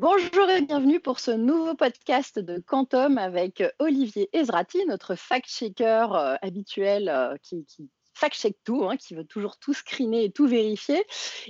Bonjour 0.00 0.48
et 0.48 0.62
bienvenue 0.62 0.98
pour 0.98 1.20
ce 1.20 1.30
nouveau 1.30 1.74
podcast 1.74 2.38
de 2.38 2.58
Quantum 2.58 3.18
avec 3.18 3.62
Olivier 3.78 4.30
Ezrati, 4.32 4.78
notre 4.86 5.14
fact-checker 5.14 6.06
euh, 6.14 6.36
habituel 6.40 7.10
euh, 7.10 7.36
qui, 7.42 7.66
fact-check 8.14 8.56
tout, 8.64 8.86
hein, 8.88 8.96
qui 8.96 9.14
veut 9.14 9.26
toujours 9.26 9.58
tout 9.58 9.74
screener 9.74 10.24
et 10.24 10.30
tout 10.30 10.46
vérifier. 10.46 11.04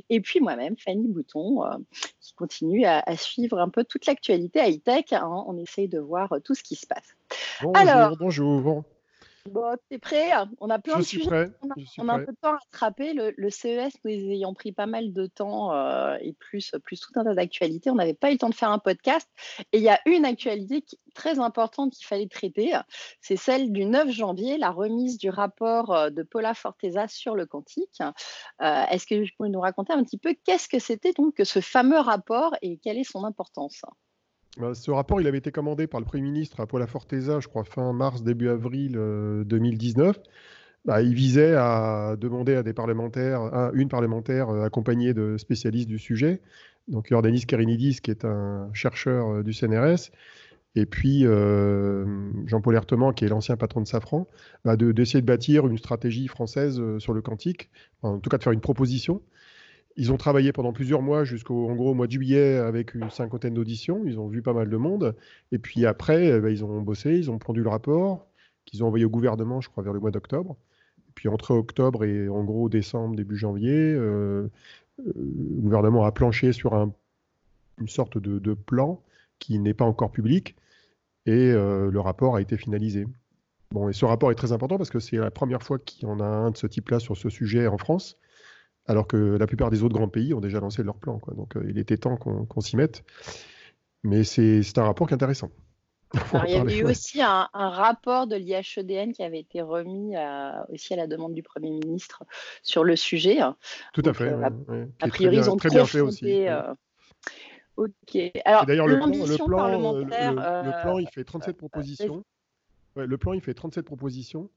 Et 0.08 0.20
puis 0.20 0.40
moi-même, 0.40 0.74
Fanny 0.76 1.06
Bouton, 1.06 1.64
euh, 1.64 1.76
qui 2.20 2.34
continue 2.34 2.84
à, 2.86 3.16
suivre 3.16 3.60
un 3.60 3.68
peu 3.68 3.84
toute 3.84 4.06
l'actualité 4.06 4.58
high-tech. 4.68 5.12
Hein. 5.12 5.44
on 5.46 5.56
essaye 5.56 5.86
de 5.86 6.00
voir 6.00 6.34
tout 6.42 6.56
ce 6.56 6.64
qui 6.64 6.74
se 6.74 6.88
passe. 6.88 7.06
Bonjour, 7.62 7.76
Alors, 7.76 8.16
bonjour. 8.16 8.82
Bon, 9.46 9.74
t'es 9.88 9.98
prêt? 9.98 10.30
On 10.60 10.68
a 10.70 10.78
plein 10.78 10.98
de 10.98 11.02
sujets. 11.02 11.26
Prêt. 11.26 11.50
On 11.98 12.08
a, 12.08 12.14
un 12.14 12.18
peu 12.24 12.32
de 12.32 12.36
temps 12.40 12.54
à 12.54 12.58
attraper. 12.68 13.14
Le, 13.14 13.50
CES 13.50 13.94
nous 14.04 14.10
ayant 14.10 14.54
pris 14.54 14.72
pas 14.72 14.86
mal 14.86 15.12
de 15.12 15.26
temps 15.26 15.74
euh, 15.74 16.16
et 16.20 16.32
plus, 16.34 16.72
plus 16.84 17.00
tout 17.00 17.12
un 17.16 17.24
tas 17.24 17.34
d'actualités, 17.34 17.90
on 17.90 17.94
n'avait 17.94 18.14
pas 18.14 18.30
eu 18.30 18.34
le 18.34 18.38
temps 18.38 18.48
de 18.48 18.54
faire 18.54 18.70
un 18.70 18.78
podcast. 18.78 19.28
Et 19.72 19.78
il 19.78 19.82
y 19.82 19.88
a 19.88 20.00
une 20.06 20.24
actualité 20.24 20.84
très 21.14 21.38
importante 21.38 21.92
qu'il 21.94 22.06
fallait 22.06 22.28
traiter. 22.28 22.78
C'est 23.20 23.36
celle 23.36 23.72
du 23.72 23.84
9 23.84 24.10
janvier, 24.10 24.58
la 24.58 24.70
remise 24.70 25.18
du 25.18 25.30
rapport 25.30 25.94
euh, 25.94 26.10
de 26.10 26.22
Paula 26.22 26.54
Forteza 26.54 27.08
sur 27.08 27.34
le 27.34 27.46
quantique. 27.46 28.00
Euh, 28.62 28.84
est-ce 28.90 29.06
que 29.06 29.14
vous 29.14 29.26
pouvez 29.36 29.48
nous 29.48 29.60
raconter 29.60 29.92
un 29.92 30.04
petit 30.04 30.18
peu 30.18 30.34
qu'est-ce 30.44 30.68
que 30.68 30.78
c'était 30.78 31.12
donc 31.12 31.34
que 31.34 31.44
ce 31.44 31.60
fameux 31.60 31.98
rapport 31.98 32.54
et 32.62 32.78
quelle 32.78 32.98
est 32.98 33.04
son 33.04 33.24
importance? 33.24 33.82
Ce 34.74 34.90
rapport, 34.90 35.20
il 35.20 35.26
avait 35.26 35.38
été 35.38 35.52
commandé 35.52 35.86
par 35.86 36.00
le 36.00 36.06
Premier 36.06 36.22
ministre 36.22 36.60
à 36.60 36.66
Paula 36.66 36.86
Forteza, 36.86 37.40
je 37.40 37.48
crois 37.48 37.64
fin 37.64 37.92
mars, 37.92 38.22
début 38.22 38.48
avril 38.48 38.92
2019. 39.46 40.16
Euh, 40.16 40.22
bah, 40.86 41.02
il 41.02 41.14
visait 41.14 41.54
à 41.56 42.16
demander 42.18 42.54
à 42.54 42.62
des 42.62 42.72
parlementaires, 42.72 43.40
à 43.40 43.70
une 43.74 43.88
parlementaire 43.88 44.48
euh, 44.48 44.64
accompagnée 44.64 45.12
de 45.12 45.36
spécialistes 45.36 45.88
du 45.88 45.98
sujet, 45.98 46.40
donc 46.88 47.10
Yordanis 47.10 47.44
Karinidis, 47.44 48.00
qui 48.00 48.10
est 48.10 48.24
un 48.24 48.70
chercheur 48.72 49.28
euh, 49.28 49.42
du 49.42 49.52
CNRS, 49.52 50.10
et 50.74 50.86
puis 50.86 51.24
Jean-Paul 52.46 52.76
Herteman, 52.76 53.12
qui 53.12 53.24
est 53.24 53.28
l'ancien 53.28 53.56
patron 53.56 53.80
de 53.80 53.88
Safran, 53.88 54.28
bah, 54.64 54.76
d'essayer 54.76 55.20
de, 55.20 55.26
bâtir 55.26 55.66
une 55.66 55.76
stratégie 55.76 56.28
française 56.28 56.80
sur 56.98 57.12
le 57.12 57.22
quantique, 57.22 57.70
en 58.02 58.20
tout 58.20 58.30
cas 58.30 58.38
de 58.38 58.44
faire 58.44 58.52
une 58.52 58.60
proposition 58.60 59.20
ils 60.00 60.10
ont 60.10 60.16
travaillé 60.16 60.50
pendant 60.50 60.72
plusieurs 60.72 61.02
mois 61.02 61.24
jusqu'au 61.24 61.68
en 61.68 61.74
gros 61.74 61.92
mois 61.92 62.06
de 62.06 62.12
juillet 62.12 62.56
avec 62.56 62.94
une 62.94 63.10
cinquantaine 63.10 63.52
d'auditions. 63.52 64.00
Ils 64.06 64.18
ont 64.18 64.28
vu 64.28 64.40
pas 64.40 64.54
mal 64.54 64.70
de 64.70 64.76
monde. 64.78 65.14
Et 65.52 65.58
puis 65.58 65.84
après, 65.84 66.28
eh 66.28 66.40
ben, 66.40 66.48
ils 66.48 66.64
ont 66.64 66.80
bossé, 66.80 67.18
ils 67.18 67.30
ont 67.30 67.38
pondu 67.38 67.62
le 67.62 67.68
rapport 67.68 68.26
qu'ils 68.64 68.82
ont 68.82 68.86
envoyé 68.86 69.04
au 69.04 69.10
gouvernement, 69.10 69.60
je 69.60 69.68
crois, 69.68 69.84
vers 69.84 69.92
le 69.92 70.00
mois 70.00 70.10
d'octobre. 70.10 70.56
Puis 71.14 71.28
entre 71.28 71.50
octobre 71.50 72.02
et 72.04 72.30
en 72.30 72.42
gros 72.44 72.70
décembre, 72.70 73.14
début 73.14 73.36
janvier, 73.36 73.74
euh, 73.74 74.48
euh, 75.00 75.12
le 75.16 75.60
gouvernement 75.60 76.06
a 76.06 76.12
planché 76.12 76.54
sur 76.54 76.72
une 77.78 77.88
sorte 77.88 78.16
de, 78.16 78.54
plan 78.54 79.02
qui 79.38 79.58
n'est 79.58 79.74
pas 79.74 79.84
encore 79.84 80.12
public 80.12 80.56
et 81.26 81.52
euh, 81.52 81.90
le 81.90 82.00
rapport 82.00 82.36
a 82.36 82.40
été 82.40 82.56
finalisé. 82.56 83.06
Bon, 83.70 83.90
et 83.90 83.92
ce 83.92 84.06
rapport 84.06 84.30
est 84.30 84.34
très 84.34 84.52
important 84.52 84.78
parce 84.78 84.88
que 84.88 84.98
c'est 84.98 85.18
la 85.18 85.30
première 85.30 85.62
fois 85.62 85.78
qu'il 85.78 86.08
y 86.08 86.10
en 86.10 86.20
a 86.20 86.24
un 86.24 86.52
de 86.52 86.56
ce 86.56 86.66
type-là 86.66 87.00
sur 87.00 87.18
ce 87.18 87.28
sujet 87.28 87.66
en 87.66 87.76
France 87.76 88.16
alors 88.86 89.06
que 89.06 89.16
la 89.16 89.46
plupart 89.46 89.70
des 89.70 89.82
autres 89.82 89.94
grands 89.94 90.08
pays 90.08 90.34
ont 90.34 90.40
déjà 90.40 90.60
lancé 90.60 90.82
leur 90.82 90.96
plan. 90.96 91.20
Donc 91.36 91.56
euh, 91.56 91.64
il 91.68 91.78
était 91.78 91.96
temps 91.96 92.16
qu'on 92.16 92.60
s'y 92.60 92.76
mette. 92.76 93.04
Mais 94.02 94.24
c'est 94.24 94.78
un 94.78 94.84
rapport 94.84 95.06
qui 95.06 95.12
est 95.12 95.16
intéressant. 95.16 95.50
il 96.48 96.54
y 96.54 96.56
avait 96.56 96.78
eu 96.78 96.84
aussi 96.84 97.22
un, 97.22 97.48
rapport 97.52 98.26
de 98.26 98.34
l'IHEDN 98.34 99.12
qui 99.12 99.22
avait 99.22 99.38
été 99.38 99.62
remis 99.62 100.14
aussi 100.68 100.92
à 100.92 100.96
la 100.96 101.06
demande 101.06 101.34
du 101.34 101.42
Premier 101.42 101.70
ministre 101.70 102.24
sur 102.62 102.82
le 102.82 102.96
sujet. 102.96 103.38
Tout 103.92 104.02
à 104.04 104.12
fait. 104.12 104.32
Euh, 104.32 104.86
a, 105.00 105.08
priori, 105.08 105.36
ils 105.36 105.50
ont 105.50 105.56
très 105.56 105.68
bien 105.68 105.84
fait 105.84 106.00
aussi. 106.00 106.48
Euh, 106.48 106.74
ok. 107.76 108.18
Alors, 108.44 108.66
d'ailleurs, 108.66 108.88
le, 108.88 108.98
plan, 108.98 109.06
le, 109.06 110.82
plan, 110.82 110.98
il 110.98 111.08
fait 111.08 111.22
37 111.22 111.56
propositions. 111.56 112.24
le 112.96 113.18
plan, 113.18 113.32
il 113.32 113.40
fait 113.40 113.54
37 113.54 113.84
propositions. 113.84 114.50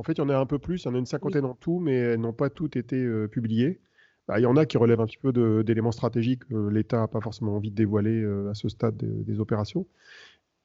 En 0.00 0.02
fait, 0.02 0.12
il 0.12 0.18
y 0.18 0.22
en 0.22 0.30
a 0.30 0.38
un 0.38 0.46
peu 0.46 0.58
plus, 0.58 0.82
il 0.82 0.86
y 0.86 0.88
en 0.88 0.94
a 0.94 0.98
une 0.98 1.04
cinquantaine 1.04 1.44
en 1.44 1.52
tout, 1.52 1.78
mais 1.78 1.94
elles 1.94 2.20
n'ont 2.20 2.32
pas 2.32 2.48
toutes 2.48 2.74
été 2.74 2.96
euh, 2.96 3.28
publiées. 3.28 3.82
Bah, 4.26 4.40
il 4.40 4.44
y 4.44 4.46
en 4.46 4.56
a 4.56 4.64
qui 4.64 4.78
relèvent 4.78 5.02
un 5.02 5.06
petit 5.06 5.18
peu 5.18 5.30
d'éléments 5.62 5.92
stratégiques 5.92 6.46
que 6.46 6.68
l'État 6.68 7.00
n'a 7.00 7.06
pas 7.06 7.20
forcément 7.20 7.54
envie 7.54 7.70
de 7.70 7.74
dévoiler 7.76 8.22
euh, 8.22 8.48
à 8.48 8.54
ce 8.54 8.70
stade 8.70 8.96
des 8.96 9.40
opérations. 9.40 9.86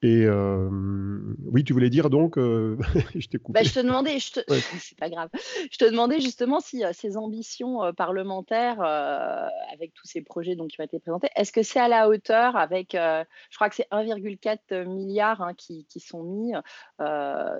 Et 0.01 0.25
euh, 0.25 0.69
oui, 1.45 1.63
tu 1.63 1.73
voulais 1.73 1.89
dire 1.89 2.09
donc, 2.09 2.38
euh, 2.38 2.78
je 3.16 3.28
t'ai 3.28 3.38
coupé. 3.38 3.59
Bah, 3.59 3.63
je 3.63 3.73
te 3.73 3.79
demandais, 3.79 4.19
je 4.19 4.33
te... 4.33 4.39
c'est 4.79 4.97
pas 4.97 5.09
grave. 5.09 5.29
Je 5.72 5.78
te 5.78 5.85
demandais 5.85 6.19
justement 6.19 6.59
si 6.59 6.83
euh, 6.83 6.91
ces 6.94 7.17
ambitions 7.17 7.94
parlementaires, 7.94 8.81
avec 8.81 9.94
tous 9.94 10.05
ces 10.05 10.22
projets 10.22 10.55
donc, 10.55 10.69
qui 10.69 10.81
ont 10.81 10.84
été 10.84 11.00
présentés, 11.00 11.29
est-ce 11.35 11.51
que 11.51 11.63
c'est 11.63 11.79
à 11.79 11.88
la 11.88 12.09
hauteur 12.09 12.55
avec, 12.55 12.89
je 12.94 13.55
crois 13.55 13.69
que 13.69 13.75
c'est 13.75 13.88
1,4 13.91 14.85
milliard 14.85 15.41
hein, 15.41 15.53
qui, 15.55 15.85
qui, 15.85 16.00
sont 16.00 16.23
mis 16.23 16.53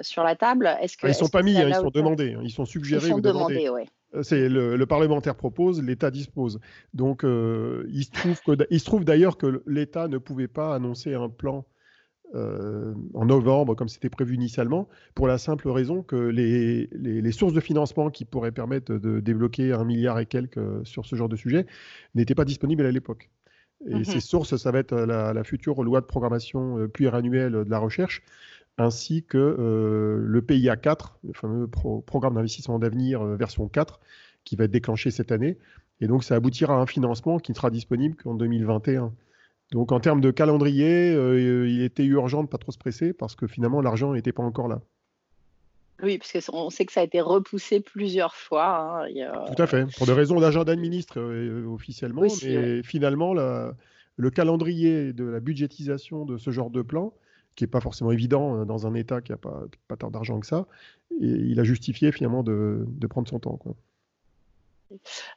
sur 0.02 0.24
la 0.24 0.36
table. 0.36 0.70
Est-ce 0.82 0.98
que 0.98 1.08
ah, 1.08 1.10
ils 1.10 1.16
sont 1.16 1.30
pas 1.30 1.42
mis, 1.42 1.58
hein, 1.58 1.68
ils 1.70 1.76
sont 1.76 1.90
demandés, 1.90 2.34
hein, 2.34 2.42
ils 2.44 2.52
sont 2.52 2.66
suggérés. 2.66 3.08
Ils 3.08 3.12
sont 3.12 3.20
demandés, 3.20 3.70
oui. 3.70 3.84
C'est 4.22 4.48
le, 4.48 4.78
le, 4.78 4.86
parlementaire 4.86 5.36
propose, 5.36 5.82
l'État 5.82 6.12
dispose. 6.12 6.60
Donc, 6.94 7.24
il 7.24 8.04
se 8.04 8.12
trouve 8.12 8.42
que, 8.42 8.68
il 8.70 8.80
se 8.80 8.86
trouve 8.86 9.06
d'ailleurs 9.06 9.38
que 9.38 9.64
l'État 9.66 10.08
ne 10.08 10.18
pouvait 10.18 10.48
pas 10.48 10.76
annoncer 10.76 11.14
un 11.14 11.30
plan 11.30 11.66
euh, 12.34 12.94
en 13.14 13.26
novembre, 13.26 13.76
comme 13.76 13.88
c'était 13.88 14.10
prévu 14.10 14.36
initialement, 14.36 14.90
pour 15.14 15.28
la 15.28 15.38
simple 15.38 15.70
raison 15.70 16.02
que 16.02 16.16
les, 16.16 16.90
les, 16.92 17.32
sources 17.32 17.54
de 17.54 17.60
financement 17.60 18.10
qui 18.10 18.26
pourraient 18.26 18.52
permettre 18.52 18.94
de 18.94 19.20
débloquer 19.20 19.74
un 19.74 19.86
milliard 19.86 20.20
et 20.20 20.26
quelques 20.26 20.58
euh, 20.58 20.84
sur 20.84 21.06
ce 21.06 21.16
genre 21.16 21.30
de 21.30 21.36
sujet 21.36 21.66
n'étaient 22.14 22.36
pas 22.36 22.44
disponibles 22.44 22.86
à 22.86 22.92
l'époque. 22.92 23.30
Et 23.88 23.96
mhm. 23.96 24.04
ces 24.04 24.20
sources, 24.20 24.56
ça 24.56 24.72
va 24.72 24.80
être 24.80 24.96
la, 24.96 25.44
future 25.44 25.84
loi 25.84 26.02
de 26.02 26.06
programmation 26.06 26.80
euh, 26.80 26.88
pluriannuelle 26.88 27.52
de 27.52 27.70
la 27.70 27.80
recherche, 27.80 28.24
ainsi 28.78 29.24
que 29.24 30.18
le 30.20 30.42
PIA 30.42 30.76
4, 30.76 31.20
le 31.24 31.32
fameux 31.32 31.68
programme 31.68 32.34
d'investissement 32.34 32.78
d'avenir 32.78 33.24
version 33.24 33.70
4, 33.70 34.02
qui 34.44 34.58
va 34.58 34.66
être 34.66 34.72
déclenché 34.72 35.12
cette 35.12 35.32
année. 35.32 35.58
Et 36.02 36.08
donc, 36.08 36.26
ça 36.26 36.36
aboutira 36.36 36.76
à 36.76 36.80
un 36.80 36.86
financement 36.86 37.40
qui 37.40 37.52
ne 37.52 37.56
sera 37.56 37.70
disponible 37.70 38.16
qu'en 38.16 38.34
2021. 38.34 39.14
Donc 39.72 39.92
en 39.92 40.00
termes 40.00 40.22
de 40.22 40.32
calendrier, 40.32 41.14
euh, 41.14 41.68
il 41.68 41.82
était 41.82 42.04
urgent 42.04 42.40
de 42.40 42.44
ne 42.44 42.48
pas 42.48 42.58
trop 42.58 42.72
se 42.72 42.78
presser 42.78 43.14
parce 43.14 43.36
que 43.36 43.48
finalement 43.48 43.82
l'argent 43.82 44.14
n'était 44.14 44.32
pas 44.32 44.44
encore 44.44 44.68
là. 44.68 44.82
Oui, 46.04 46.18
parce 46.18 46.46
qu'on 46.46 46.70
sait 46.70 46.86
que 46.86 46.92
ça 46.92 47.02
a 47.02 47.04
été 47.04 47.22
repoussé 47.22 47.80
plusieurs 47.80 48.36
fois. 48.36 49.06
Hein, 49.06 49.54
Tout 49.56 49.62
à 49.62 49.66
fait, 49.66 49.86
pour 49.96 50.06
des 50.06 50.14
raisons 50.14 50.40
d'agenda 50.40 50.76
de 50.76 50.82
ministre 50.82 51.20
euh, 51.20 51.66
officiellement, 51.68 52.24
mais 52.44 52.84
finalement 52.84 53.34
le 53.34 54.30
calendrier 54.30 55.14
de 55.14 55.26
la 55.26 55.40
budgétisation 55.40 56.26
de 56.26 56.38
ce 56.38 56.52
genre 56.52 56.70
de 56.70 56.82
plan, 56.82 57.14
qui 57.56 57.64
n'est 57.64 57.70
pas 57.70 57.80
forcément 57.80 58.12
évident 58.12 58.56
hein, 58.56 58.66
dans 58.66 58.86
un 58.88 58.94
État 58.94 59.22
qui 59.22 59.32
n'a 59.32 59.38
pas, 59.38 59.64
pas 59.88 59.96
tant 59.96 60.12
d'argent 60.12 60.40
que 60.40 60.48
ça, 60.48 60.68
et 61.22 61.28
il 61.28 61.60
a 61.60 61.64
justifié 61.64 62.12
finalement 62.12 62.44
de, 62.44 62.86
de 62.88 63.08
prendre 63.08 63.30
son 63.30 63.40
temps. 63.40 63.58
Quoi. 63.58 63.76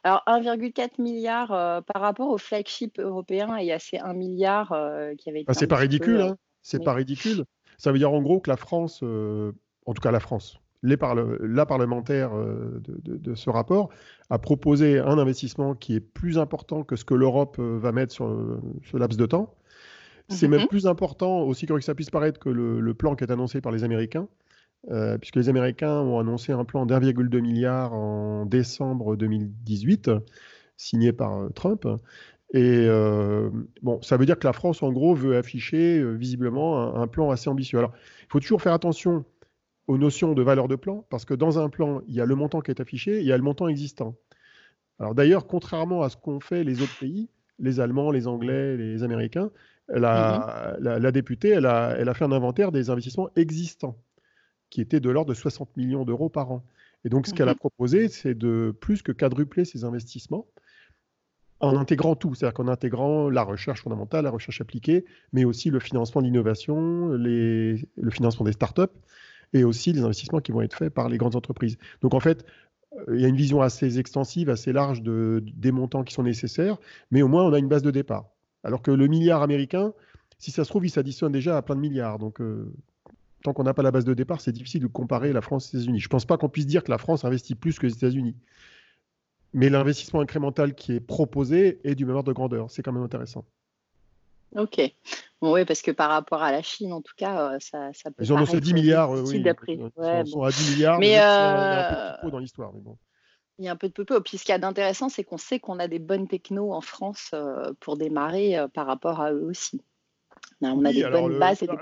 Alors 0.03 0.23
1,4 0.27 1.01
milliard 1.01 1.51
euh, 1.51 1.81
par 1.81 2.01
rapport 2.01 2.29
au 2.29 2.37
flagship 2.37 2.99
européen, 2.99 3.57
il 3.59 3.65
y 3.65 3.71
a 3.71 3.79
ces 3.79 3.97
1 3.97 4.13
milliard 4.13 4.71
euh, 4.71 5.15
qui 5.15 5.29
avait 5.29 5.41
été. 5.41 5.51
Ah, 5.51 5.53
c'est 5.53 5.67
pas 5.67 5.77
ridicule, 5.77 6.21
hein 6.21 6.37
c'est 6.61 6.83
pas 6.83 6.93
ridicule. 6.93 7.45
Ça 7.77 7.91
veut 7.91 7.97
dire 7.97 8.11
en 8.11 8.21
gros 8.21 8.39
que 8.39 8.49
la 8.49 8.57
France, 8.57 9.01
euh, 9.03 9.53
en 9.85 9.93
tout 9.93 10.01
cas 10.01 10.11
la 10.11 10.19
France, 10.19 10.59
les 10.83 10.97
la 11.41 11.65
parlementaire 11.65 12.31
de, 12.33 13.35
ce 13.35 13.49
rapport 13.49 13.89
a 14.29 14.39
proposé 14.39 14.99
un 14.99 15.17
investissement 15.17 15.75
qui 15.75 15.95
est 15.95 15.99
plus 15.99 16.37
important 16.37 16.83
que 16.83 16.95
ce 16.95 17.03
que 17.03 17.13
l'Europe 17.13 17.59
va 17.59 17.91
mettre 17.91 18.13
sur 18.13 18.61
ce 18.89 18.97
laps 18.97 19.17
de 19.17 19.25
temps. 19.25 19.55
C'est 20.29 20.47
même 20.47 20.61
mhm. 20.61 20.67
plus 20.67 20.85
important, 20.85 21.41
aussi 21.41 21.65
que 21.65 21.79
ça 21.81 21.95
puisse 21.95 22.11
paraître, 22.11 22.39
que 22.39 22.49
le 22.49 22.93
plan 22.93 23.15
qui 23.15 23.23
est 23.23 23.31
annoncé 23.31 23.61
par 23.61 23.71
les 23.71 23.83
Américains. 23.83 24.27
Euh, 24.87 25.17
puisque 25.17 25.35
les 25.35 25.49
Américains 25.49 25.99
ont 25.99 26.19
annoncé 26.19 26.53
un 26.53 26.63
plan 26.63 26.85
d'1,2 26.85 27.41
milliard 27.41 27.93
en 27.93 28.45
décembre 28.45 29.17
2018, 29.17 30.09
signé 30.77 31.11
par 31.11 31.37
euh, 31.37 31.49
Trump. 31.49 31.85
Et 32.53 32.85
euh, 32.87 33.49
bon, 33.83 34.01
ça 34.01 34.15
veut 34.17 34.25
dire 34.25 34.39
que 34.39 34.47
la 34.47 34.53
France, 34.53 34.81
en 34.81 34.91
gros, 34.91 35.13
veut 35.13 35.37
afficher 35.37 36.03
visiblement 36.15 36.95
un, 36.95 37.07
plan 37.07 37.29
assez 37.29 37.49
ambitieux. 37.49 37.77
Alors, 37.77 37.93
il 38.21 38.27
faut 38.29 38.39
toujours 38.39 38.61
faire 38.61 38.73
attention 38.73 39.25
aux 39.87 39.97
notions 39.97 40.33
de 40.33 40.41
valeur 40.41 40.67
de 40.67 40.75
plan, 40.75 41.05
parce 41.09 41.25
que 41.25 41.33
dans 41.33 41.59
un 41.59 41.69
plan, 41.69 42.01
il 42.07 42.15
y 42.15 42.21
a 42.21 42.25
le 42.25 42.35
montant 42.35 42.61
qui 42.61 42.71
est 42.71 42.79
affiché, 42.79 43.19
il 43.19 43.25
y 43.25 43.31
a 43.31 43.37
le 43.37 43.43
montant 43.43 43.67
existant. 43.67 44.15
Alors 44.99 45.15
d'ailleurs, 45.15 45.47
contrairement 45.47 46.03
à 46.03 46.09
ce 46.09 46.17
qu'ont 46.17 46.39
fait 46.39 46.63
les 46.63 46.81
autres 46.81 46.97
pays, 46.99 47.29
les 47.59 47.79
Allemands, 47.79 48.11
les 48.11 48.27
Anglais, 48.27 48.77
les 48.77 49.03
Américains, 49.03 49.49
la, 49.87 50.75
la, 50.79 51.11
députée, 51.11 51.49
elle 51.49 51.65
a, 51.65 51.95
elle 51.97 52.09
a 52.09 52.13
fait 52.13 52.25
un 52.25 52.31
inventaire 52.31 52.71
des 52.71 52.89
investissements 52.89 53.29
existants 53.35 53.97
qui 54.69 54.81
était 54.81 54.99
de 54.99 55.09
l'ordre 55.09 55.29
de 55.29 55.35
60 55.35 55.75
millions 55.77 56.05
d'euros 56.05 56.29
par 56.29 56.51
an. 56.51 56.63
Et 57.05 57.09
donc, 57.09 57.27
ce 57.27 57.33
qu'elle 57.33 57.49
a 57.49 57.53
mhm. 57.53 57.59
proposé, 57.59 58.09
c'est 58.09 58.35
de 58.35 58.75
plus 58.79 59.01
que 59.01 59.11
quadrupler 59.11 59.65
ses 59.65 59.83
investissements 59.83 60.45
en 61.61 61.75
intégrant 61.75 62.15
tout, 62.15 62.35
c'est-à-dire 62.35 62.53
qu'en 62.53 62.67
intégrant 62.67 63.29
la 63.29 63.43
recherche 63.43 63.81
fondamentale, 63.81 64.23
la 64.23 64.29
recherche 64.29 64.61
appliquée, 64.61 65.05
mais 65.33 65.43
aussi 65.43 65.69
le 65.69 65.79
financement 65.79 66.21
de 66.21 66.27
l'innovation, 66.27 67.09
le 67.09 68.09
financement 68.11 68.45
des 68.45 68.53
startups 68.53 68.95
et 69.53 69.63
aussi 69.63 69.91
les 69.91 70.01
investissements 70.01 70.39
qui 70.39 70.51
vont 70.51 70.61
être 70.61 70.75
faits 70.75 70.93
par 70.93 71.09
les 71.09 71.17
grandes 71.17 71.35
entreprises. 71.35 71.77
Donc 72.01 72.13
en 72.13 72.19
fait, 72.19 72.45
euh, 72.93 73.15
il 73.15 73.21
y 73.21 73.25
a 73.25 73.27
une 73.27 73.35
vision 73.35 73.61
assez 73.61 73.99
extensive, 73.99 74.49
assez 74.49 74.71
large 74.71 75.01
de, 75.01 75.43
des 75.55 75.71
montants 75.71 76.03
qui 76.03 76.13
sont 76.13 76.23
nécessaires, 76.23 76.77
mais 77.11 77.21
au 77.21 77.27
moins 77.27 77.43
on 77.43 77.53
a 77.53 77.59
une 77.59 77.67
base 77.67 77.83
de 77.83 77.91
départ. 77.91 78.29
Alors 78.63 78.81
que 78.81 78.91
le 78.91 79.07
milliard 79.07 79.41
américain, 79.41 79.93
si 80.37 80.51
ça 80.51 80.63
se 80.63 80.69
trouve, 80.69 80.85
il 80.85 80.89
s'additionne 80.89 81.31
déjà 81.31 81.57
à 81.57 81.61
plein 81.61 81.75
de 81.75 81.81
milliards. 81.81 82.19
Donc, 82.19 82.41
tant 83.43 83.53
qu'on 83.53 83.63
n'a 83.63 83.73
pas 83.73 83.83
la 83.83 83.91
base 83.91 84.05
de 84.05 84.13
départ, 84.13 84.41
c'est 84.41 84.51
difficile 84.51 84.81
de 84.81 84.87
comparer 84.87 85.33
la 85.33 85.41
France 85.41 85.73
et 85.73 85.77
les 85.77 85.83
États-Unis. 85.83 85.99
Je 85.99 86.07
ne 86.07 86.09
pense 86.09 86.25
pas 86.25 86.37
qu'on 86.37 86.49
puisse 86.49 86.67
dire 86.67 86.83
que 86.83 86.91
la 86.91 86.97
France 86.97 87.25
investit 87.25 87.55
plus 87.55 87.79
que 87.79 87.87
les 87.87 87.93
États-Unis. 87.93 88.35
Mais 89.53 89.69
l'investissement 89.69 90.21
incrémental 90.21 90.75
qui 90.75 90.93
est 90.93 90.99
proposé 90.99 91.79
est 91.83 91.95
du 91.95 92.05
même 92.05 92.15
ordre 92.15 92.27
de 92.27 92.33
grandeur. 92.33 92.69
C'est 92.69 92.83
quand 92.83 92.91
même 92.91 93.03
intéressant. 93.03 93.45
Ok. 94.55 94.81
Bon, 95.41 95.53
oui, 95.53 95.65
parce 95.65 95.81
que 95.81 95.91
par 95.91 96.09
rapport 96.09 96.41
à 96.41 96.51
la 96.51 96.61
Chine, 96.61 96.91
en 96.91 97.01
tout 97.01 97.13
cas, 97.15 97.53
euh, 97.53 97.57
ça, 97.59 97.91
ça 97.93 98.11
peut. 98.11 98.23
Ils 98.23 98.33
en 98.33 98.41
ont 98.41 98.45
10 98.45 98.73
milliards, 98.73 99.11
oui. 99.11 99.43
Ils 99.43 100.27
sont 100.27 100.43
à 100.43 100.51
10 100.51 100.71
milliards, 100.71 100.99
mais, 100.99 101.07
euh... 101.07 101.11
il 101.11 101.13
y 101.13 101.17
a 101.19 102.13
un 102.13 102.21
peu 102.21 102.27
de 102.27 102.31
dans 102.31 102.39
l'histoire. 102.39 102.73
Mais 102.73 102.81
bon. 102.81 102.97
Il 103.59 103.65
y 103.65 103.67
a 103.67 103.71
un 103.71 103.75
peu 103.75 103.89
de 103.89 104.03
peu. 104.03 104.21
Puis 104.21 104.37
ce 104.37 104.43
qu'il 104.43 104.53
y 104.53 104.55
a 104.55 104.59
d'intéressant, 104.59 105.09
c'est 105.09 105.23
qu'on 105.23 105.37
sait 105.37 105.59
qu'on 105.59 105.79
a 105.79 105.87
des 105.87 105.99
bonnes 105.99 106.27
technos 106.27 106.73
en 106.73 106.81
France 106.81 107.31
euh, 107.33 107.73
pour 107.79 107.97
démarrer 107.97 108.57
euh, 108.57 108.67
par 108.67 108.87
rapport 108.87 109.21
à 109.21 109.33
eux 109.33 109.43
aussi. 109.43 109.81
On 110.61 110.83
a 110.83 110.91
des 110.91 111.03
bonnes 111.03 111.33
le, 111.33 111.39
bases 111.39 111.63
et 111.63 111.67
des 111.67 111.73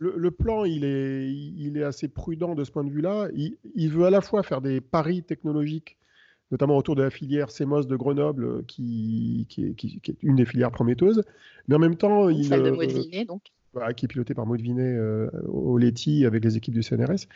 le, 0.00 0.14
le, 0.16 0.30
plan, 0.30 0.64
il 0.64 0.84
est, 0.84 1.30
il 1.30 1.76
est 1.76 1.84
assez 1.84 2.08
prudent 2.08 2.54
de 2.54 2.64
ce 2.64 2.70
point 2.70 2.82
de 2.82 2.90
vue-là. 2.90 3.28
Il, 3.34 3.56
il, 3.74 3.90
veut 3.90 4.04
à 4.04 4.10
la 4.10 4.20
fois 4.20 4.42
faire 4.42 4.60
des 4.60 4.80
paris 4.80 5.22
technologiques 5.22 5.96
notamment 6.50 6.76
autour 6.76 6.94
de 6.94 7.02
la 7.02 7.10
filière 7.10 7.48
CMOS 7.48 7.84
de 7.84 7.96
Grenoble, 7.96 8.64
qui, 8.66 9.46
qui, 9.48 9.64
est, 9.64 10.16
une 10.22 10.36
des 10.36 10.44
filières 10.44 10.70
prometteuses. 10.70 11.22
Mais 11.68 11.74
en 11.74 11.78
même 11.78 11.96
temps, 11.96 12.28
il, 12.28 12.44
celle 12.44 12.62
de 12.62 12.68
euh, 12.70 13.24
donc. 13.24 13.42
Qui 13.96 14.04
est 14.04 14.08
pilotée 14.08 14.34
par 14.34 14.46
Maud 14.46 14.60
Vinet 14.60 14.82
euh, 14.82 15.28
au 15.46 15.78
Leti 15.78 16.24
avec 16.24 16.44
les 16.44 16.56
équipes 16.56 16.74
du 16.74 16.82
CNRS. 16.82 17.26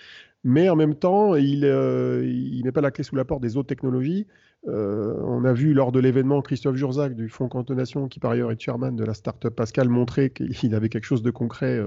Mais 0.44 0.68
en 0.68 0.76
même 0.76 0.94
temps, 0.94 1.34
il 1.34 1.60
ne 1.60 2.64
met 2.64 2.72
pas 2.72 2.80
la 2.80 2.90
clé 2.90 3.04
sous 3.04 3.16
la 3.16 3.24
porte 3.24 3.42
des 3.42 3.56
autres 3.56 3.68
technologies. 3.68 4.26
on 4.66 5.44
a 5.44 5.52
vu 5.52 5.74
lors 5.74 5.92
de 5.92 6.00
l'événement 6.00 6.40
Christophe 6.40 6.76
Jurzac 6.76 7.14
du 7.14 7.28
Fonds 7.28 7.48
Cantonation, 7.48 8.08
qui 8.08 8.20
par 8.20 8.30
ailleurs 8.30 8.50
est 8.50 8.60
chairman 8.60 8.96
de 8.96 9.04
la 9.04 9.14
start-up 9.14 9.54
Pascal, 9.54 9.88
montrer 9.88 10.30
qu'il 10.30 10.74
avait 10.74 10.88
quelque 10.88 11.04
chose 11.04 11.22
de 11.22 11.30
concret 11.30 11.84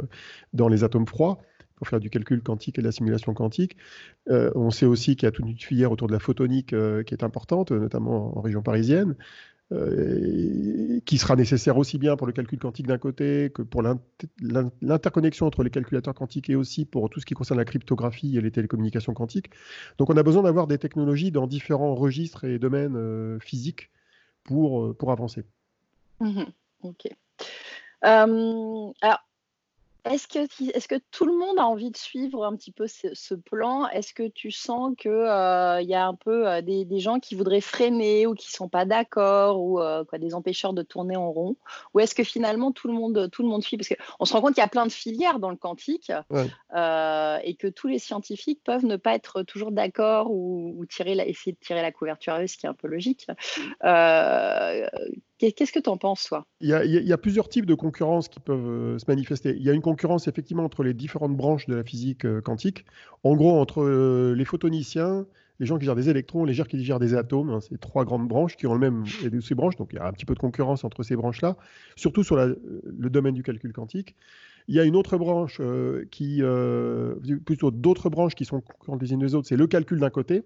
dans 0.53 0.67
les 0.67 0.83
atomes 0.83 1.07
froids 1.07 1.39
pour 1.75 1.88
faire 1.88 1.99
du 1.99 2.09
calcul 2.09 2.41
quantique 2.41 2.79
et 2.79 2.81
de 2.81 2.88
la 2.88 2.91
simulation 2.91 3.33
quantique. 3.33 3.77
Euh, 4.29 4.51
on 4.56 4.71
sait 4.71 4.85
aussi 4.85 5.15
qu'il 5.15 5.25
y 5.25 5.29
a 5.29 5.31
toute 5.31 5.45
une 5.45 5.57
filière 5.57 5.91
autour 5.91 6.07
de 6.07 6.13
la 6.13 6.19
photonique 6.19 6.73
euh, 6.73 7.03
qui 7.03 7.13
est 7.13 7.23
importante, 7.23 7.71
notamment 7.71 8.38
en 8.38 8.41
région 8.41 8.61
parisienne, 8.61 9.15
euh, 9.73 10.99
qui 11.05 11.17
sera 11.17 11.35
nécessaire 11.35 11.77
aussi 11.77 11.97
bien 11.97 12.15
pour 12.15 12.27
le 12.27 12.33
calcul 12.33 12.59
quantique 12.59 12.87
d'un 12.87 12.97
côté 12.97 13.51
que 13.53 13.61
pour 13.61 13.81
l'interconnexion 13.81 15.47
entre 15.47 15.63
les 15.63 15.69
calculateurs 15.69 16.13
quantiques 16.13 16.49
et 16.49 16.55
aussi 16.55 16.85
pour 16.85 17.09
tout 17.09 17.19
ce 17.19 17.25
qui 17.25 17.33
concerne 17.33 17.59
la 17.59 17.65
cryptographie 17.65 18.37
et 18.37 18.41
les 18.41 18.51
télécommunications 18.51 19.13
quantiques. 19.13 19.49
Donc 19.97 20.09
on 20.09 20.17
a 20.17 20.23
besoin 20.23 20.43
d'avoir 20.43 20.67
des 20.67 20.77
technologies 20.77 21.31
dans 21.31 21.47
différents 21.47 21.95
registres 21.95 22.43
et 22.43 22.59
domaines 22.59 23.39
physiques 23.41 23.89
pour, 24.43 24.95
pour 24.95 25.11
avancer. 25.11 25.43
Mmh 26.19 26.43
ok. 26.83 27.07
alors, 28.01 29.25
est-ce 30.05 30.27
que, 30.27 30.39
est 30.39 30.88
que 30.88 31.00
tout 31.11 31.25
le 31.25 31.38
monde 31.38 31.57
a 31.59 31.65
envie 31.65 31.89
de 31.89 31.97
suivre 31.97 32.44
un 32.44 32.55
petit 32.55 32.71
peu 32.71 32.88
ce, 32.88 33.35
plan? 33.35 33.88
Est-ce 33.88 34.13
que 34.13 34.27
tu 34.27 34.51
sens 34.51 34.94
qu'il 34.97 35.11
euh, 35.11 35.81
y 35.81 35.94
a 35.94 36.05
un 36.05 36.15
peu 36.15 36.47
euh, 36.47 36.61
des, 36.61 37.00
gens 37.00 37.19
qui 37.19 37.35
voudraient 37.35 37.61
freiner 37.61 38.27
ou 38.27 38.33
qui 38.33 38.47
ne 38.50 38.55
sont 38.55 38.67
pas 38.67 38.85
d'accord 38.85 39.61
ou 39.61 39.79
euh, 39.79 40.03
quoi, 40.03 40.19
des 40.19 40.33
empêcheurs 40.33 40.73
de 40.73 40.83
tourner 40.83 41.15
en 41.15 41.31
rond? 41.31 41.55
Ou 41.94 42.01
est-ce 42.01 42.15
que 42.15 42.23
finalement 42.23 42.71
tout 42.71 42.88
le 42.88 42.94
monde, 42.94 43.29
tout 43.31 43.44
le 43.44 43.50
monde 43.50 43.63
suit? 43.63 43.77
Parce 43.77 43.89
qu'on 43.89 44.25
se 44.25 44.33
rend 44.33 44.41
compte 44.41 44.55
qu'il 44.55 44.61
y 44.61 44.65
a 44.65 44.69
plein 44.69 44.85
de 44.85 44.91
filières 44.91 45.39
dans 45.39 45.50
le 45.50 45.55
quantique 45.55 46.11
et 46.11 47.56
que 47.56 47.67
tous 47.67 47.88
les 47.88 47.99
scientifiques 47.99 48.61
peuvent 48.63 48.85
ne 48.85 48.97
pas 48.97 49.15
être 49.15 49.44
toujours 49.44 49.71
d'accord 49.71 50.31
ou, 50.31 50.85
tirer 50.89 51.13
essayer 51.13 51.53
de 51.53 51.57
tirer 51.65 51.81
la 51.81 51.91
couverture 51.91 52.33
à 52.33 52.44
eux, 52.44 52.47
ce 52.47 52.57
qui 52.57 52.65
est 52.65 52.69
un 52.69 52.73
peu 52.73 52.88
logique. 52.88 53.27
Qu'est-ce 55.51 55.74
que 55.74 55.80
tu 55.80 55.90
en 55.90 55.98
penses, 55.98 56.25
toi? 56.25 56.45
Il 56.62 56.69
y, 56.69 57.13
a, 57.13 57.18
plusieurs 57.18 57.50
types 57.50 57.66
de 57.66 57.75
concurrence 57.75 58.30
qui 58.30 58.40
peuvent 58.40 58.66
euh, 58.66 59.00
se 59.00 59.06
manifester. 59.07 59.56
Il 59.57 59.63
y 59.63 59.69
a 59.69 59.74
une 59.74 59.81
concurrence 59.81 60.28
effectivement 60.28 60.63
entre 60.63 60.84
les 60.84 60.94
différentes 60.94 61.36
branches 61.36 61.66
de 61.66 61.75
la 61.75 61.84
physique 61.84 62.25
euh, 62.25 62.40
quantique. 62.40 62.86
En 63.24 63.36
gros, 63.36 63.60
entre 63.60 63.84
euh, 63.84 64.34
les 64.36 64.45
photoniciens, 64.45 65.25
les 65.60 65.66
gens 65.66 65.78
qui 65.78 65.86
gèrent 65.86 65.95
des 65.95 66.10
électrons, 66.10 66.45
les 66.45 66.54
gens 66.54 66.63
qui 66.63 66.81
gèrent 66.84 67.00
des 67.00 67.13
atomes. 67.13 67.50
Hein, 67.50 67.60
c'est 67.60 67.80
trois 67.80 68.06
grandes 68.06 68.28
branches 68.28 68.56
qui 68.56 68.68
ont 68.68 68.74
le 68.74 68.80
même 68.80 69.04
et 69.24 69.42
ces 69.42 69.56
branches. 69.56 69.75
Donc 69.75 69.90
il 69.92 69.98
y 69.98 70.00
a 70.00 70.07
un 70.07 70.13
petit 70.13 70.25
peu 70.25 70.36
de 70.36 70.40
concurrence 70.40 70.86
entre 70.86 71.04
ces 71.04 71.18
branches-là, 71.18 71.57
surtout 71.98 72.24
sur 72.24 72.38
le 72.38 73.10
domaine 73.10 73.34
du 73.34 73.44
calcul 73.44 73.74
quantique. 73.74 74.16
Il 74.69 74.75
y 74.75 74.80
a 74.80 74.86
une 74.86 74.95
autre 74.95 75.18
branche 75.18 75.60
qui, 76.10 76.42
plutôt 77.45 77.72
d'autres 77.72 78.10
branches 78.10 78.34
qui 78.34 78.45
sont 78.45 78.62
concurrentes 78.62 79.01
les 79.01 79.12
unes 79.12 79.19
des 79.19 79.36
autres, 79.36 79.48
c'est 79.48 79.57
le 79.57 79.68
calcul 79.68 80.00
d'un 80.00 80.10
côté 80.10 80.44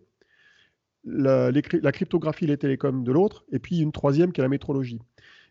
la, 1.08 1.52
la, 1.52 1.92
cryptographie, 1.92 2.46
les 2.46 2.58
télécoms 2.58 3.04
de 3.04 3.12
l'autre, 3.12 3.46
et 3.52 3.60
puis 3.60 3.80
une 3.80 3.92
troisième 3.92 4.32
qui 4.32 4.42
est 4.42 4.44
la 4.44 4.50
métrologie. 4.50 5.00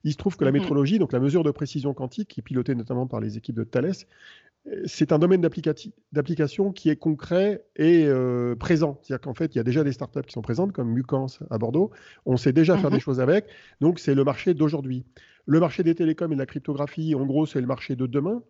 Il 0.05 0.12
se 0.12 0.17
trouve 0.17 0.37
que 0.37 0.44
la 0.44 0.53
mhm. 0.53 0.58
métrologie, 0.58 0.99
donc 0.99 1.12
la 1.12 1.20
mesure 1.20 1.43
de 1.43 1.50
précision 1.50 1.94
quantique, 1.94 2.29
qui 2.29 2.41
est 2.41 2.43
pilotée 2.43 2.75
notamment 2.75 3.06
par 3.06 3.20
les 3.20 3.37
équipes 3.37 3.56
de 3.56 3.64
Thales, 3.64 3.94
c'est 4.85 5.12
un 5.12 5.19
domaine 5.19 5.41
d'application 5.41 6.73
qui 6.73 6.91
est 6.91 6.97
concret 6.97 7.64
et 7.76 8.05
euh, 8.06 8.56
présent. 8.56 8.99
C'est-à-dire 9.03 9.23
qu'en 9.23 9.35
fait, 9.35 9.55
il 9.55 9.58
y 9.58 9.61
a 9.61 9.64
déjà 9.64 9.85
des 9.85 9.93
startups 9.93 10.23
qui 10.23 10.32
sont 10.32 10.43
présentes, 10.43 10.73
comme 10.73 10.91
Mucans 10.91 11.26
à 11.50 11.59
Bordeaux. 11.59 11.93
On 12.25 12.37
sait 12.37 12.52
déjà 12.52 12.76
faire 12.76 12.91
des 12.91 12.97
mhm. 12.97 13.02
choses 13.02 13.20
avec. 13.20 13.47
Donc, 13.81 14.00
c'est 14.00 14.14
le 14.14 14.25
marché 14.25 14.55
d'aujourd'hui. 14.55 15.05
Le 15.47 15.61
marché 15.61 15.85
des 15.85 15.94
télécoms 15.94 16.32
et 16.32 16.35
de 16.35 16.41
la 16.41 16.47
cryptographie, 16.47 17.14
en 17.14 17.25
gros, 17.25 17.47
c'est 17.47 17.61
le 17.61 17.67
marché 17.67 17.94
de 17.94 18.06
demain. 18.06 18.43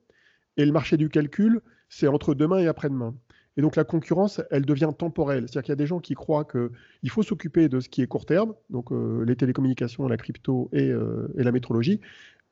Et 0.57 0.65
le 0.65 0.73
marché 0.73 0.97
du 0.97 1.11
calcul, 1.11 1.61
c'est 1.91 2.09
entre 2.09 2.35
demain 2.35 2.59
et 2.59 2.67
après-demain. 2.67 3.15
Et 3.57 3.63
donc 3.63 3.77
la 3.77 3.85
concurrence, 3.85 4.41
elle 4.51 4.67
devient 4.67 4.91
temporelle. 4.97 5.45
C'est-à-dire 5.45 5.63
qu'il 5.63 5.73
y 5.73 5.73
a 5.73 5.77
des 5.77 5.87
gens 5.87 6.01
qui 6.01 6.15
croient 6.15 6.45
qu'il 6.45 7.11
faut 7.11 7.23
s'occuper 7.23 7.69
de 7.69 7.81
ce 7.81 7.89
qui 7.89 8.03
est 8.03 8.07
court 8.07 8.27
terme, 8.27 8.55
donc 8.71 8.93
euh, 8.93 9.25
les 9.25 9.37
télécommunications, 9.37 10.07
la 10.09 10.17
crypto 10.17 10.69
euh, 10.75 11.29
et, 11.37 11.43
la 11.43 11.53
métrologie. 11.53 12.01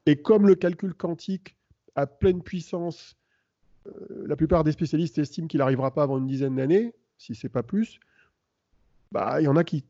Et 0.06 0.16
comme 0.16 0.46
le 0.46 0.54
calcul 0.54 0.94
quantique 0.94 1.56
à 1.94 2.06
pleine 2.06 2.42
puissance, 2.42 3.16
euh, 3.86 4.24
la 4.26 4.36
plupart 4.36 4.64
des 4.64 4.72
spécialistes 4.72 5.18
estiment 5.18 5.46
qu'il 5.46 5.58
n'arrivera 5.58 5.92
pas 5.92 6.02
avant 6.02 6.18
une 6.18 6.26
dizaine 6.26 6.56
d'années, 6.56 6.94
si 7.18 7.34
ce 7.34 7.46
n'est 7.46 7.50
pas 7.50 7.62
plus, 7.62 8.00
bah, 9.12 9.40
il 9.40 9.44
y 9.44 9.48
en 9.48 9.56
a 9.56 9.64
qui 9.64 9.84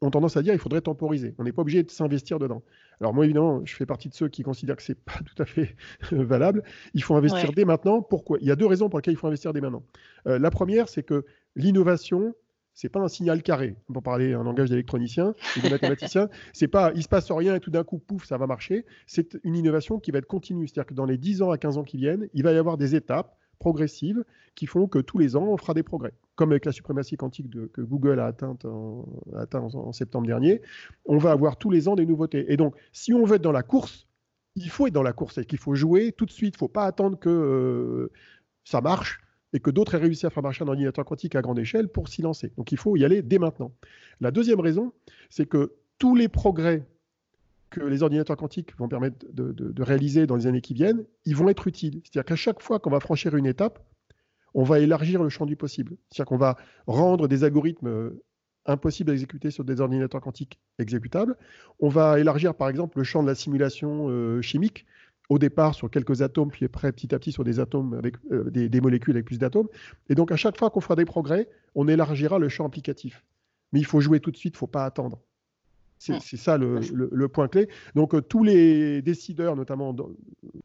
ont 0.00 0.10
tendance 0.10 0.36
à 0.36 0.42
dire 0.42 0.52
qu'il 0.52 0.60
faudrait 0.60 0.80
temporiser. 0.80 1.34
On 1.38 1.44
n'est 1.44 1.52
pas 1.52 1.62
obligé 1.62 1.82
de 1.82 1.90
s'investir 1.90 2.38
dedans. 2.38 2.62
Alors 3.00 3.14
moi, 3.14 3.24
évidemment, 3.24 3.62
je 3.64 3.74
fais 3.74 3.86
partie 3.86 4.08
de 4.08 4.14
ceux 4.14 4.28
qui 4.28 4.42
considèrent 4.42 4.76
que 4.76 4.82
ce 4.82 4.92
n'est 4.92 4.98
pas 5.04 5.18
tout 5.24 5.42
à 5.42 5.44
fait 5.44 5.76
valable. 6.12 6.62
Il 6.94 7.02
faut 7.02 7.14
investir 7.14 7.52
dès 7.52 7.64
maintenant. 7.64 8.02
Pourquoi? 8.02 8.38
Il 8.40 8.46
y 8.46 8.50
a 8.50 8.56
deux 8.56 8.66
raisons 8.66 8.88
pour 8.88 8.98
lesquelles 8.98 9.14
il 9.14 9.18
faut 9.18 9.26
investir 9.26 9.52
dès 9.52 9.60
maintenant. 9.60 9.82
Euh, 10.26 10.38
la 10.38 10.50
première, 10.50 10.88
c'est 10.88 11.02
que 11.02 11.24
l'innovation, 11.56 12.34
c'est 12.74 12.88
pas 12.88 13.00
un 13.00 13.08
signal 13.08 13.42
carré. 13.42 13.76
Pour 13.92 14.02
parler 14.02 14.34
un 14.34 14.44
langage 14.44 14.70
d'électronicien 14.70 15.34
et 15.56 15.60
de 15.60 15.68
mathématicien, 15.68 16.28
c'est 16.52 16.68
pas 16.68 16.92
il 16.94 17.02
se 17.02 17.08
passe 17.08 17.30
rien 17.30 17.56
et 17.56 17.60
tout 17.60 17.70
d'un 17.70 17.84
coup, 17.84 17.98
pouf, 17.98 18.24
ça 18.24 18.38
va 18.38 18.46
marcher. 18.46 18.86
C'est 19.06 19.38
une 19.42 19.56
innovation 19.56 19.98
qui 19.98 20.10
va 20.10 20.18
être 20.18 20.26
continue. 20.26 20.68
C'est-à-dire 20.68 20.86
que 20.86 20.94
dans 20.94 21.06
les 21.06 21.18
10 21.18 21.42
ans 21.42 21.50
à 21.50 21.58
15 21.58 21.78
ans 21.78 21.84
qui 21.84 21.96
viennent, 21.96 22.28
il 22.34 22.42
va 22.44 22.52
y 22.52 22.56
avoir 22.56 22.76
des 22.76 22.94
étapes 22.94 23.36
progressives 23.58 24.24
qui 24.54 24.66
font 24.66 24.86
que 24.86 24.98
tous 25.00 25.18
les 25.18 25.36
ans, 25.36 25.44
on 25.48 25.56
fera 25.56 25.74
des 25.74 25.82
progrès. 25.82 26.12
Comme 26.38 26.52
avec 26.52 26.66
la 26.66 26.70
suprématie 26.70 27.16
quantique 27.16 27.50
que 27.72 27.80
Google 27.80 28.20
a 28.20 28.26
atteinte 28.26 28.64
en, 28.64 29.92
septembre 29.92 30.28
dernier, 30.28 30.62
on 31.04 31.18
va 31.18 31.32
avoir 31.32 31.56
tous 31.56 31.68
les 31.68 31.88
ans 31.88 31.96
des 31.96 32.06
nouveautés. 32.06 32.52
Et 32.52 32.56
donc, 32.56 32.76
si 32.92 33.12
on 33.12 33.24
veut 33.24 33.34
être 33.34 33.42
dans 33.42 33.50
la 33.50 33.64
course, 33.64 34.06
il 34.54 34.70
faut 34.70 34.86
être 34.86 34.92
dans 34.92 35.02
la 35.02 35.12
course 35.12 35.38
et 35.38 35.44
qu'il 35.44 35.58
faut 35.58 35.74
jouer 35.74 36.12
tout 36.12 36.26
de 36.26 36.30
suite. 36.30 36.54
Il 36.54 36.58
ne 36.58 36.60
faut 36.60 36.68
pas 36.68 36.84
attendre 36.84 37.18
que 37.18 37.28
euh, 37.28 38.12
ça 38.62 38.80
marche 38.80 39.20
et 39.52 39.58
que 39.58 39.70
d'autres 39.72 39.96
aient 39.96 39.98
réussi 39.98 40.26
à 40.26 40.30
faire 40.30 40.44
marcher 40.44 40.62
un 40.62 40.68
ordinateur 40.68 41.04
quantique 41.04 41.34
à 41.34 41.42
grande 41.42 41.58
échelle 41.58 41.88
pour 41.88 42.06
s'y 42.06 42.22
lancer. 42.22 42.52
Donc 42.56 42.70
il 42.70 42.78
faut 42.78 42.96
y 42.96 43.04
aller 43.04 43.20
dès 43.20 43.40
maintenant. 43.40 43.72
La 44.20 44.30
deuxième 44.30 44.60
raison, 44.60 44.92
c'est 45.30 45.46
que 45.46 45.72
tous 45.98 46.14
les 46.14 46.28
progrès 46.28 46.86
que 47.70 47.80
les 47.80 48.04
ordinateurs 48.04 48.36
quantiques 48.36 48.76
vont 48.78 48.88
permettre 48.88 49.26
de, 49.32 49.82
réaliser 49.82 50.28
dans 50.28 50.36
les 50.36 50.46
années 50.46 50.60
qui 50.60 50.74
viennent, 50.74 51.04
ils 51.24 51.36
vont 51.36 51.48
être 51.48 51.66
utiles. 51.66 52.00
C'est-à-dire 52.04 52.24
qu'à 52.24 52.36
chaque 52.36 52.62
fois 52.62 52.78
qu'on 52.78 52.90
va 52.90 53.00
franchir 53.00 53.36
une 53.36 53.46
étape, 53.46 53.84
on 54.54 54.62
va 54.62 54.80
élargir 54.80 55.22
le 55.22 55.28
champ 55.28 55.46
du 55.46 55.56
possible. 55.56 55.96
C'est-à-dire 56.10 56.26
qu'on 56.26 56.36
va 56.36 56.56
rendre 56.86 57.28
des 57.28 57.44
algorithmes 57.44 57.88
euh, 57.88 58.22
impossibles 58.66 59.10
à 59.10 59.14
exécuter 59.14 59.50
sur 59.50 59.64
des 59.64 59.80
ordinateurs 59.80 60.20
quantiques 60.20 60.58
exécutables. 60.78 61.36
On 61.80 61.88
va 61.88 62.18
élargir 62.20 62.54
par 62.54 62.68
exemple 62.68 62.98
le 62.98 63.04
champ 63.04 63.22
de 63.22 63.28
la 63.28 63.34
simulation 63.34 64.08
euh, 64.08 64.42
chimique, 64.42 64.86
au 65.28 65.38
départ 65.38 65.74
sur 65.74 65.90
quelques 65.90 66.22
atomes, 66.22 66.50
puis 66.50 66.64
après 66.64 66.92
petit 66.92 67.14
à 67.14 67.18
petit 67.18 67.32
sur 67.32 67.44
des 67.44 67.60
atomes 67.60 67.94
avec 67.94 68.16
euh, 68.32 68.50
des, 68.50 68.68
des, 68.68 68.80
molécules 68.80 69.14
avec 69.14 69.26
plus 69.26 69.38
d'atomes. 69.38 69.68
Et 70.08 70.14
donc 70.14 70.32
à 70.32 70.36
chaque 70.36 70.58
fois 70.58 70.70
qu'on 70.70 70.80
fera 70.80 70.96
des 70.96 71.04
progrès, 71.04 71.48
on 71.74 71.88
élargira 71.88 72.38
le 72.38 72.48
champ 72.48 72.66
applicatif. 72.66 73.24
Mais 73.72 73.80
il 73.80 73.86
faut 73.86 74.00
jouer 74.00 74.20
tout 74.20 74.30
de 74.30 74.36
suite, 74.36 74.54
il 74.54 74.56
ne 74.56 74.60
faut 74.60 74.66
pas 74.66 74.84
attendre. 74.84 75.20
C'est 75.98 76.36
ça 76.36 76.56
le, 76.56 77.28
point 77.28 77.48
clé. 77.48 77.68
Donc 77.94 78.14
euh, 78.14 78.20
tous 78.20 78.44
les 78.44 79.02
décideurs, 79.02 79.56
notamment 79.56 79.94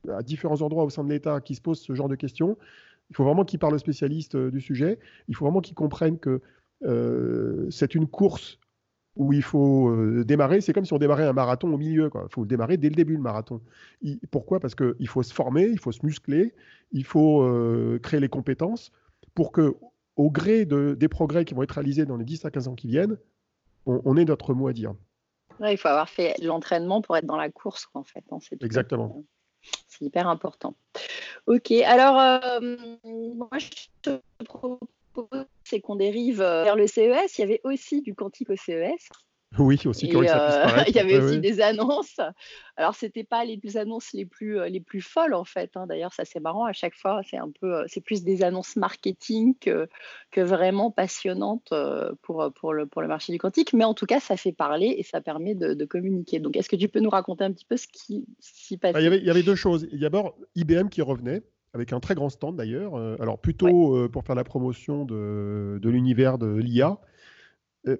à 0.09 0.21
différents 0.21 0.61
endroits 0.61 0.83
au 0.83 0.89
sein 0.89 1.03
de 1.03 1.09
l'État, 1.09 1.41
qui 1.41 1.55
se 1.55 1.61
posent 1.61 1.81
ce 1.81 1.93
genre 1.93 2.09
de 2.09 2.15
questions, 2.15 2.57
il 3.13 3.15
faut 3.15 3.23
vraiment 3.23 3.45
qu'ils 3.45 3.59
parlent 3.59 3.75
aux 3.75 3.79
spécialistes 3.79 4.33
euh, 4.33 4.49
du 4.49 4.59
sujet. 4.59 4.97
Il 5.27 5.35
faut 5.35 5.45
vraiment 5.45 5.61
qu'ils 5.61 5.75
comprennent 5.75 6.17
que 6.17 6.41
euh, 6.83 7.69
c'est 7.69 7.93
une 7.93 8.07
course 8.07 8.57
où 9.15 9.31
il 9.33 9.43
faut 9.43 9.95
démarrer. 10.23 10.59
C'est 10.59 10.73
comme 10.73 10.85
si 10.85 10.93
on 10.93 10.97
démarrait 10.97 11.27
un 11.27 11.33
marathon 11.33 11.71
au 11.71 11.77
milieu. 11.77 12.09
Il 12.15 12.33
faut 12.33 12.45
démarrer 12.45 12.77
dès 12.77 12.89
le 12.89 12.95
début 12.95 13.13
le 13.13 13.21
marathon. 13.21 13.61
pourquoi? 14.31 14.59
Parce 14.59 14.73
qu'il 14.73 15.07
faut 15.07 15.21
se 15.21 15.31
former, 15.31 15.67
il 15.67 15.77
faut 15.77 15.91
se 15.91 16.03
muscler, 16.03 16.55
il 16.91 17.05
faut 17.05 17.47
créer 18.01 18.19
les 18.19 18.27
compétences 18.27 18.91
pour 19.35 19.51
que, 19.51 19.75
au 20.15 20.31
gré 20.31 20.65
de, 20.65 20.95
des 20.99 21.09
progrès 21.09 21.45
qui 21.45 21.53
vont 21.53 21.61
être 21.61 21.73
réalisés 21.73 22.07
dans 22.07 22.17
les 22.17 22.25
10 22.25 22.45
à 22.45 22.49
15 22.49 22.69
ans 22.69 22.73
qui 22.73 22.87
viennent, 22.87 23.19
on 23.85 24.17
ait 24.17 24.25
notre 24.25 24.55
mot 24.55 24.67
à 24.67 24.73
dire. 24.73 24.95
il 25.59 25.77
faut 25.77 25.89
avoir 25.89 26.09
fait 26.09 26.33
l'entraînement 26.41 27.03
pour 27.03 27.15
être 27.15 27.27
dans 27.27 27.37
la 27.37 27.51
course, 27.51 27.89
en 27.93 28.03
fait. 28.03 28.23
Hein, 28.31 28.39
Exactement. 28.61 29.23
C'est 29.87 30.05
hyper 30.05 30.27
important. 30.27 30.75
Ok, 31.45 31.71
alors 31.71 32.19
euh, 32.19 32.75
moi 33.03 33.49
je 33.57 33.69
te 34.01 34.21
propose 34.45 34.79
c'est 35.63 35.79
qu'on 35.81 35.95
dérive 35.95 36.39
vers 36.39 36.75
le 36.75 36.87
CES. 36.87 37.37
Il 37.37 37.41
y 37.41 37.43
avait 37.43 37.61
aussi 37.63 38.01
du 38.01 38.15
quantique 38.15 38.49
au 38.49 38.55
CES. 38.55 39.09
Oui, 39.59 39.79
aussi 39.85 40.09
euh, 40.15 40.23
Il 40.87 40.95
y 40.95 40.99
avait 40.99 41.19
aussi 41.19 41.39
des 41.39 41.61
annonces. 41.61 42.19
Alors, 42.75 42.95
c'était 42.95 43.23
pas 43.23 43.45
les 43.45 43.77
annonces 43.77 44.11
les 44.13 44.25
plus, 44.25 44.59
euh, 44.59 44.67
les 44.67 44.79
plus 44.79 45.01
folles, 45.01 45.33
en 45.33 45.43
fait. 45.43 45.71
Hein. 45.75 45.85
D'ailleurs, 45.87 46.13
ça, 46.13 46.25
c'est 46.25 46.39
marrant. 46.39 46.65
À 46.65 46.73
chaque 46.73 46.95
fois, 46.95 47.21
c'est 47.29 47.37
un 47.37 47.49
peu, 47.61 47.75
euh, 47.75 47.83
c'est 47.87 48.01
plus 48.01 48.23
des 48.23 48.43
annonces 48.43 48.75
marketing 48.75 49.55
que, 49.59 49.87
que 50.31 50.41
vraiment 50.41 50.89
passionnantes 50.89 51.73
pour, 52.21 52.51
pour, 52.55 52.73
le, 52.73 52.87
pour 52.87 53.01
le 53.01 53.07
marché 53.07 53.31
du 53.31 53.37
quantique. 53.37 53.73
Mais 53.73 53.83
en 53.83 53.93
tout 53.93 54.05
cas, 54.05 54.19
ça 54.19 54.37
fait 54.37 54.53
parler 54.53 54.95
et 54.97 55.03
ça 55.03 55.21
permet 55.21 55.55
de, 55.55 55.85
communiquer. 55.85 56.39
Donc, 56.39 56.55
est-ce 56.57 56.69
que 56.69 56.75
tu 56.75 56.87
peux 56.87 57.01
nous 57.01 57.09
raconter 57.09 57.43
un 57.43 57.51
petit 57.51 57.65
peu 57.65 57.77
ce 57.77 57.87
qui 57.87 58.25
s'y 58.39 58.79
ah, 58.81 58.91
il, 58.99 59.03
y 59.03 59.07
avait, 59.07 59.17
il 59.17 59.25
y 59.25 59.29
avait 59.29 59.43
deux 59.43 59.55
choses. 59.55 59.87
D'abord 59.91 60.35
IBM 60.55 60.87
qui 60.87 61.01
revenait 61.01 61.43
avec 61.73 61.91
un 61.91 61.99
très 61.99 62.15
grand 62.15 62.29
stand 62.29 62.55
d'ailleurs. 62.55 62.95
alors 63.19 63.39
plutôt 63.39 64.07
pour 64.09 64.23
faire 64.23 64.35
la 64.35 64.43
promotion 64.43 65.05
de, 65.05 65.79
de 65.81 65.89
l'univers 65.89 66.37
de 66.37 66.47
l'IA, 66.47 66.99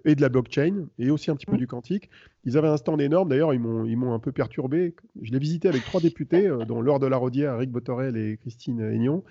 et 0.06 0.16
de 0.16 0.22
la 0.22 0.30
blockchain 0.30 0.88
et 0.98 1.10
aussi 1.10 1.30
un 1.30 1.36
petit 1.36 1.46
peu 1.46 1.56
mmh. 1.56 1.58
du 1.58 1.68
quantique. 1.68 2.10
Ils 2.46 2.58
avaient 2.58 2.70
un 2.70 2.78
stand 2.78 3.02
énorme, 3.02 3.30
d'ailleurs, 3.30 3.54
ils 3.54 3.60
m'ont, 3.60 4.13
un 4.13 4.20
peu 4.20 4.32
perturbé. 4.32 4.96
Je 5.22 5.32
l'ai 5.32 5.40
visité 5.40 5.68
avec 5.68 5.84
trois 5.84 6.02
députés, 6.02 6.48
euh, 6.48 6.66
dont 6.66 6.82
Laure 6.82 7.00
de 7.00 7.08
la 7.08 7.18
Rodière, 7.18 7.56
Eric 7.56 7.72
Botorel 7.72 8.16
et 8.16 8.38
Christine 8.38 8.82
Aignan. 8.82 9.24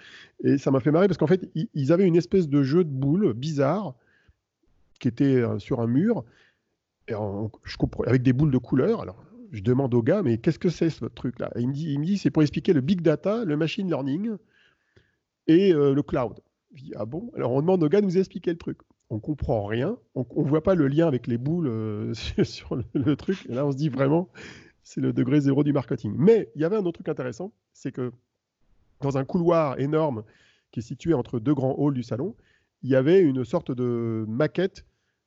Et 0.45 0.59
ça 0.59 0.71
m'a 0.71 0.81
fait 0.81 0.91
marrer 0.91 1.09
parce 1.09 1.19
qu'en 1.19 1.27
fait, 1.27 1.51
ils 1.75 1.93
avaient 1.93 2.07
une 2.07 2.17
espèce 2.17 2.49
de 2.49 2.63
jeu 2.63 2.85
de 2.85 2.91
boules 2.91 3.33
bizarre 3.33 3.95
qui 5.01 5.09
était 5.09 5.37
euh, 5.37 5.59
sur 5.59 5.81
un 5.81 5.87
mur 5.87 6.25
et 7.09 7.15
je 7.65 7.77
comprends, 7.77 8.05
avec 8.05 8.23
des 8.23 8.33
boules 8.33 8.53
de 8.53 8.59
couleur. 8.59 9.01
Alors, 9.01 9.25
je 9.51 9.61
demande 9.61 9.93
au 9.95 10.03
gars, 10.03 10.23
mais 10.23 10.39
qu'est-ce 10.39 10.59
que 10.59 10.69
c'est 10.69 10.89
ce 10.89 11.05
truc-là 11.05 11.51
il 11.57 11.69
me, 11.69 11.73
dit, 11.73 11.93
il 11.93 11.99
me 11.99 12.05
dit, 12.05 12.17
c'est 12.17 12.31
pour 12.31 12.43
expliquer 12.43 12.73
le 12.73 12.81
big 12.81 13.01
data, 13.01 13.45
le 13.45 13.57
machine 13.57 13.89
learning 13.89 14.37
et 15.49 15.73
le 15.73 16.01
cloud. 16.03 16.39
Je 16.75 16.85
dis, 16.85 16.93
ah 16.95 17.05
bon? 17.05 17.33
Alors, 17.37 17.51
on 17.53 17.61
demande 17.61 17.83
au 17.83 17.89
gars 17.89 18.01
de 18.01 18.07
nous 18.07 18.17
expliquer 18.19 18.53
le 18.53 18.57
truc 18.57 18.79
on 19.13 19.19
comprend 19.19 19.67
rien, 19.67 19.99
on, 20.15 20.25
ne 20.43 20.49
voit 20.49 20.63
pas 20.63 20.75
le 20.75 20.89
lien 20.89 21.07
avec 21.07 21.27
les 21.27 21.37
boules 21.37 21.69
euh, 21.69 22.15
sur 22.45 22.77
le, 22.95 23.15
truc. 23.15 23.45
Et 23.47 23.53
là, 23.53 23.67
on 23.67 23.71
se 23.71 23.77
dit 23.77 23.91
vraiment, 23.91 24.31
c'est 24.83 25.03
le 25.03 25.13
degré 25.13 25.39
zéro 25.39 25.63
du 25.63 25.75
marketing. 25.75 26.15
Mais 26.17 26.51
il 26.55 26.63
y 26.63 26.65
avait 26.65 26.77
un 26.77 26.81
autre 26.87 26.93
truc 26.93 27.11
intéressant, 27.11 27.53
c'est 27.75 27.93
que 27.93 28.11
dans 29.03 29.19
un 29.19 29.25
couloir 29.25 29.79
énorme 29.79 30.25
qui 30.71 30.81
est 30.81 30.83
situé 30.83 31.13
entre 31.13 31.41
deux 31.41 31.53
grands 31.53 31.77
halls 31.79 31.93
du 31.93 32.03
salon, 32.03 32.35
il 32.83 32.89
y 32.89 32.97
avait 32.97 33.21
une 33.21 33.45
sorte 33.45 33.71
de 33.71 34.25
maquette 34.27 34.87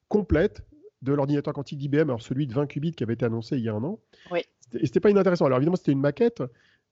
complète 0.10 0.66
de 1.04 1.14
l'ordinateur 1.14 1.54
quantique 1.54 1.78
d'IBM, 1.78 2.10
alors 2.10 2.24
celui 2.24 2.48
de 2.48 2.54
20 2.56 2.66
qubits 2.66 2.94
qui 2.94 3.04
avait 3.04 3.14
été 3.14 3.26
annoncé 3.26 3.56
il 3.58 3.64
y 3.64 3.70
a 3.70 3.76
un 3.76 3.84
an. 3.84 4.00
Oui. 4.32 4.40
Et 4.74 4.88
c'était 4.88 5.00
pas 5.00 5.12
inintéressant. 5.12 5.46
Alors 5.46 5.60
évidemment, 5.60 5.76
c'était 5.76 5.92
une 5.92 6.02
maquette, 6.02 6.42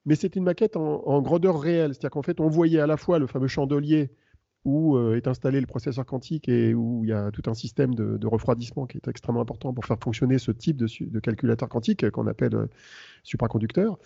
mais 0.05 0.13
c'était 0.13 0.37
une 0.37 0.45
maquette 0.45 0.77
en, 0.77 1.03
en 1.07 1.23
grandeur 1.23 1.59
réelle. 1.59 1.95
C'est-à-dire 1.95 2.11
qu'en 2.11 2.21
fait, 2.21 2.39
on 2.39 2.49
voyait 2.49 2.79
à 2.79 2.85
la 2.85 2.97
fois 2.97 3.17
le 3.17 3.25
fameux 3.25 3.47
chandelier 3.47 4.11
où 4.65 4.95
euh, 4.95 5.15
est 5.15 5.27
installé 5.27 5.59
le 5.59 5.67
processeur 5.67 6.05
quantique 6.05 6.47
et 6.47 6.73
où 6.73 7.03
il 7.03 7.09
y 7.09 7.13
a 7.13 7.31
tout 7.31 7.43
un 7.47 7.53
système 7.53 7.93
de, 7.95 8.25
refroidissement 8.25 8.85
qui 8.85 8.97
est 8.97 9.07
extrêmement 9.07 9.41
important 9.41 9.73
pour 9.73 9.85
faire 9.85 9.99
fonctionner 9.99 10.37
ce 10.37 10.51
type 10.51 10.77
de, 10.77 11.19
calculateur 11.19 11.67
quantique 11.69 12.09
qu'on 12.11 12.27
appelle 12.27 12.55
euh, 12.55 12.67
supraconducteur. 13.23 13.99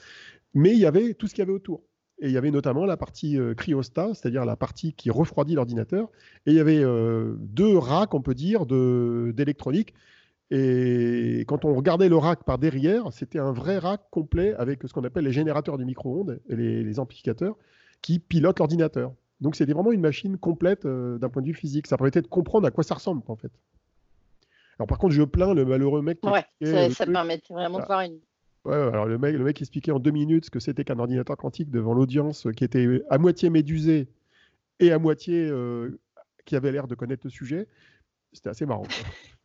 Mais 0.54 0.72
il 0.74 0.80
y 0.80 0.86
avait 0.86 1.14
tout 1.14 1.28
ce 1.28 1.34
qu'il 1.34 1.42
y 1.42 1.44
avait 1.44 1.54
autour. 1.54 1.84
Et 2.20 2.28
il 2.28 2.32
y 2.32 2.38
avait 2.38 2.50
notamment 2.50 2.86
la 2.86 2.98
partie 2.98 3.38
euh, 3.40 3.54
cryostat, 3.54 4.16
c'est-à-dire 4.16 4.44
la 4.46 4.56
partie 4.56 4.94
qui 4.94 5.12
refroidit 5.12 5.54
l'ordinateur. 5.54 6.10
Et 6.48 6.52
il 6.52 6.56
y 6.56 6.60
avait 6.60 6.84
deux 7.40 7.78
racks, 7.78 8.14
on 8.16 8.22
peut 8.22 8.34
dire, 8.34 8.66
d'électronique. 8.66 9.94
Et 10.50 11.44
quand 11.48 11.66
on 11.66 11.76
regardait 11.76 12.10
le 12.10 12.16
rack 12.16 12.44
par 12.44 12.58
derrière, 12.58 13.12
c'était 13.12 13.38
un 13.38 13.52
vrai 13.52 13.78
rack 13.78 14.02
complet 14.10 14.56
avec 14.56 14.82
ce 14.84 14.94
qu'on 14.94 15.04
appelle 15.04 15.26
les 15.26 15.34
générateurs 15.34 15.78
du 15.78 15.86
micro-ondes 15.86 16.40
et 16.50 16.56
les 16.56 17.00
amplificateurs 17.00 17.58
qui 18.02 18.18
pilotent 18.18 18.60
l'ordinateur. 18.60 19.14
Donc 19.42 19.56
c'était 19.56 19.74
vraiment 19.74 19.92
une 19.92 20.02
machine 20.02 20.38
complète 20.38 20.86
euh, 20.86 21.18
d'un 21.20 21.30
point 21.30 21.42
de 21.42 21.48
vue 21.48 21.54
physique. 21.54 21.88
Ça 21.88 21.98
permettait 21.98 22.22
de 22.22 22.28
comprendre 22.28 22.68
à 22.68 22.72
quoi 22.72 22.84
ça 22.84 22.96
ressemble 22.96 23.22
en 23.28 23.36
fait. 23.36 23.52
Alors 24.80 24.88
par 24.88 24.98
contre, 24.98 25.14
je 25.14 25.24
plains 25.24 25.54
le 25.54 25.66
malheureux 25.66 26.02
mec. 26.02 26.20
Qui 26.22 26.30
ouais, 26.30 26.90
ça, 26.92 27.06
permettait 27.06 27.54
vraiment 27.54 27.80
de 27.80 27.86
voir 27.86 28.02
une. 28.02 28.20
Ouais, 28.66 28.76
alors 28.76 29.06
le 29.06 29.18
mec, 29.18 29.36
le 29.36 29.44
mec 29.44 29.62
expliquait 29.62 29.92
en 29.92 30.00
deux 30.00 30.12
minutes 30.12 30.46
ce 30.46 30.52
que 30.52 30.60
c'était 30.60 30.84
qu'un 30.84 31.00
ordinateur 31.00 31.38
quantique 31.38 31.72
devant 31.72 31.94
l'audience 31.94 32.48
qui 32.56 32.64
était 32.64 33.02
à 33.10 33.18
moitié 33.18 33.50
médusé 33.50 34.10
et 34.80 34.92
à 34.92 35.00
moitié 35.00 35.48
euh, 35.48 36.00
qui 36.46 36.56
avait 36.56 36.72
l'air 36.72 36.88
de 36.88 36.96
connaître 36.96 37.22
le 37.26 37.30
sujet. 37.30 37.68
C'était 38.34 38.50
assez 38.50 38.66
marrant. 38.66 38.88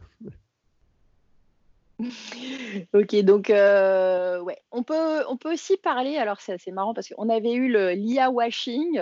ok, 2.94 3.16
donc 3.22 3.50
euh, 3.50 4.40
ouais, 4.40 4.58
on 4.70 4.82
peut, 4.82 5.24
on 5.28 5.36
peut 5.36 5.52
aussi 5.52 5.76
parler, 5.76 6.16
alors 6.16 6.40
c'est 6.40 6.52
assez 6.52 6.72
marrant 6.72 6.94
parce 6.94 7.08
qu'on 7.08 7.28
avait 7.28 7.52
eu 7.52 7.70
le 7.70 7.90
l'IA 7.92 8.30
washing, 8.30 9.00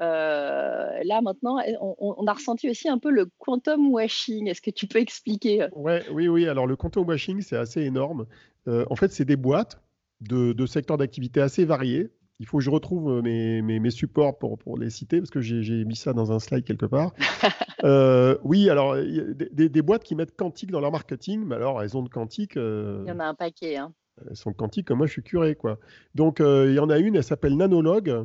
euh, 0.00 1.00
là 1.04 1.20
maintenant 1.22 1.58
on, 1.80 2.26
a 2.26 2.32
ressenti 2.32 2.68
aussi 2.68 2.88
un 2.88 2.98
peu 2.98 3.10
le 3.10 3.28
quantum 3.38 3.92
washing, 3.92 4.48
est-ce 4.48 4.62
que 4.62 4.70
tu 4.70 4.86
peux 4.86 4.98
expliquer 4.98 5.66
ouais, 5.74 6.02
Oui, 6.10 6.28
oui, 6.28 6.48
alors 6.48 6.66
le 6.66 6.76
quantum 6.76 7.06
washing 7.06 7.40
c'est 7.42 7.56
assez 7.56 7.82
énorme, 7.82 8.26
euh, 8.68 8.84
en 8.90 8.96
fait 8.96 9.12
c'est 9.12 9.24
des 9.24 9.36
boîtes 9.36 9.80
de 10.20 10.66
secteurs 10.66 10.98
d'activité 10.98 11.40
assez 11.40 11.64
variés, 11.64 12.10
il 12.42 12.46
faut 12.46 12.58
que 12.58 12.64
je 12.64 12.70
retrouve 12.70 13.18
euh, 13.18 13.22
mes, 13.22 13.62
mes, 13.62 13.90
supports 13.90 14.36
pour, 14.36 14.58
pour, 14.58 14.76
les 14.76 14.90
citer 14.90 15.20
parce 15.20 15.30
que 15.30 15.40
j'ai 15.40 15.84
mis 15.84 15.94
ça 15.94 16.12
dans 16.12 16.32
un 16.32 16.40
slide 16.40 16.64
quelque 16.64 16.86
part. 16.86 17.12
Euh, 17.84 18.38
oui, 18.44 18.70
alors 18.70 18.94
des, 18.94 19.68
des, 19.68 19.82
boîtes 19.82 20.04
qui 20.04 20.14
mettent 20.14 20.36
quantique 20.36 20.70
dans 20.70 20.78
leur 20.78 20.92
marketing, 20.92 21.44
mais 21.44 21.56
alors 21.56 21.82
elles 21.82 21.96
ont 21.96 22.02
de 22.02 22.08
quantique. 22.08 22.56
Euh, 22.56 23.02
il 23.04 23.08
y 23.08 23.12
en 23.12 23.18
a 23.18 23.24
un 23.24 23.34
paquet. 23.34 23.76
Hein. 23.76 23.92
Elles 24.30 24.36
sont 24.36 24.52
quantiques 24.52 24.86
comme 24.86 24.98
moi, 24.98 25.08
je 25.08 25.10
suis 25.10 25.22
curé. 25.24 25.56
quoi. 25.56 25.80
Donc 26.14 26.38
il 26.38 26.74
y 26.74 26.78
en 26.78 26.90
a 26.90 26.98
une, 27.00 27.16
elle 27.16 27.24
s'appelle 27.24 27.56
Nanologue. 27.56 28.24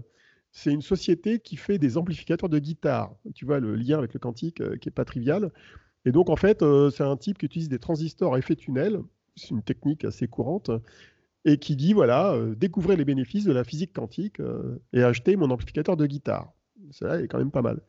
C'est 0.51 0.71
une 0.71 0.83
société 0.83 1.39
qui 1.39 1.55
fait 1.55 1.79
des 1.79 1.97
amplificateurs 1.97 2.49
de 2.49 2.59
guitare. 2.59 3.15
Tu 3.33 3.45
vois 3.45 3.59
le 3.59 3.75
lien 3.75 3.97
avec 3.97 4.13
le 4.13 4.19
quantique 4.19 4.61
qui 4.77 4.89
est 4.89 4.91
pas 4.91 5.05
trivial. 5.05 5.51
Et 6.05 6.11
donc 6.11 6.29
en 6.29 6.35
fait, 6.35 6.63
c'est 6.91 7.03
un 7.03 7.17
type 7.17 7.39
qui 7.39 7.47
utilise 7.47 7.69
des 7.69 7.79
transistors 7.79 8.35
à 8.35 8.37
effet 8.37 8.55
tunnel. 8.55 9.01
C'est 9.35 9.49
une 9.49 9.63
technique 9.63 10.05
assez 10.05 10.27
courante 10.27 10.69
et 11.47 11.57
qui 11.57 11.77
dit 11.77 11.93
voilà, 11.93 12.33
euh, 12.33 12.53
découvrez 12.55 12.97
les 12.97 13.05
bénéfices 13.05 13.45
de 13.45 13.53
la 13.53 13.63
physique 13.63 13.93
quantique 13.93 14.41
euh, 14.41 14.77
et 14.91 15.01
achetez 15.01 15.37
mon 15.37 15.49
amplificateur 15.49 15.95
de 15.95 16.05
guitare. 16.05 16.51
Ça 16.91 17.21
est 17.21 17.27
quand 17.27 17.37
même 17.37 17.51
pas 17.51 17.61
mal. 17.61 17.79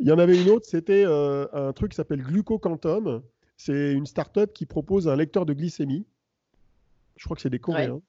Il 0.00 0.08
y 0.08 0.12
en 0.12 0.18
avait 0.18 0.40
une 0.40 0.50
autre, 0.50 0.66
c'était 0.66 1.04
euh, 1.06 1.46
un 1.52 1.72
truc 1.72 1.92
qui 1.92 1.96
s'appelle 1.96 2.22
Glucoquantum. 2.22 3.22
C'est 3.56 3.92
une 3.92 4.04
start-up 4.04 4.52
qui 4.52 4.66
propose 4.66 5.08
un 5.08 5.16
lecteur 5.16 5.46
de 5.46 5.52
glycémie. 5.52 6.06
Je 7.16 7.24
crois 7.24 7.36
que 7.36 7.42
c'est 7.42 7.50
des 7.50 7.60
Coréens. 7.60 8.00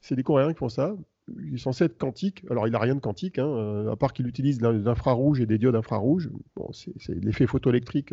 C'est 0.00 0.16
des 0.16 0.24
Coréens 0.24 0.52
qui 0.52 0.58
font 0.58 0.68
ça. 0.68 0.96
Il 1.40 1.54
est 1.54 1.58
censé 1.58 1.84
être 1.84 1.96
quantique. 1.96 2.44
Alors, 2.50 2.66
il 2.66 2.72
n'a 2.72 2.80
rien 2.80 2.96
de 2.96 3.00
quantique, 3.00 3.38
hein, 3.38 3.86
à 3.90 3.96
part 3.96 4.12
qu'il 4.12 4.26
utilise 4.26 4.60
l'infrarouge 4.60 5.40
et 5.40 5.46
des 5.46 5.58
diodes 5.58 5.76
infrarouges. 5.76 6.30
Bon, 6.56 6.70
c'est 6.72 7.14
l'effet 7.22 7.46
photoélectrique 7.46 8.12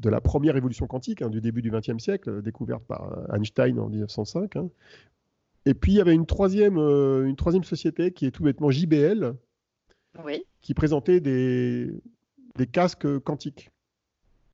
de 0.00 0.08
la 0.08 0.20
première 0.20 0.56
évolution 0.56 0.86
quantique 0.86 1.22
hein, 1.22 1.28
du 1.28 1.40
début 1.40 1.62
du 1.62 1.70
XXe 1.70 1.98
siècle, 2.02 2.30
euh, 2.30 2.42
découverte 2.42 2.84
par 2.84 3.12
euh, 3.12 3.36
Einstein 3.36 3.78
en 3.78 3.88
1905. 3.88 4.56
Hein. 4.56 4.68
Et 5.66 5.74
puis 5.74 5.92
il 5.92 5.96
y 5.96 6.00
avait 6.00 6.14
une 6.14 6.26
troisième, 6.26 6.78
euh, 6.78 7.26
une 7.26 7.36
troisième 7.36 7.64
société 7.64 8.12
qui 8.12 8.26
est 8.26 8.30
tout 8.30 8.42
bêtement 8.42 8.70
JBL, 8.70 9.34
qui 10.62 10.74
présentait 10.74 11.20
des, 11.20 11.90
des 12.56 12.66
casques 12.66 13.18
quantiques. 13.20 13.70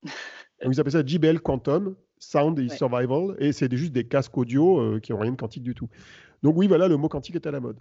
Donc, 0.62 0.74
ils 0.74 0.80
appellent 0.80 0.92
ça 0.92 1.04
JBL 1.04 1.40
Quantum, 1.40 1.94
Sound 2.18 2.58
and 2.58 2.68
Survival, 2.74 3.36
et 3.38 3.52
c'est 3.52 3.74
juste 3.74 3.92
des 3.92 4.06
casques 4.06 4.36
audio 4.36 4.98
qui 5.00 5.12
n'ont 5.12 5.18
rien 5.18 5.32
de 5.32 5.36
quantique 5.36 5.62
du 5.62 5.74
tout. 5.74 5.88
Donc 6.42 6.56
oui, 6.56 6.66
voilà, 6.66 6.88
le 6.88 6.96
mot 6.96 7.08
quantique 7.08 7.34
est 7.34 7.46
à 7.46 7.50
la 7.50 7.60
mode. 7.60 7.78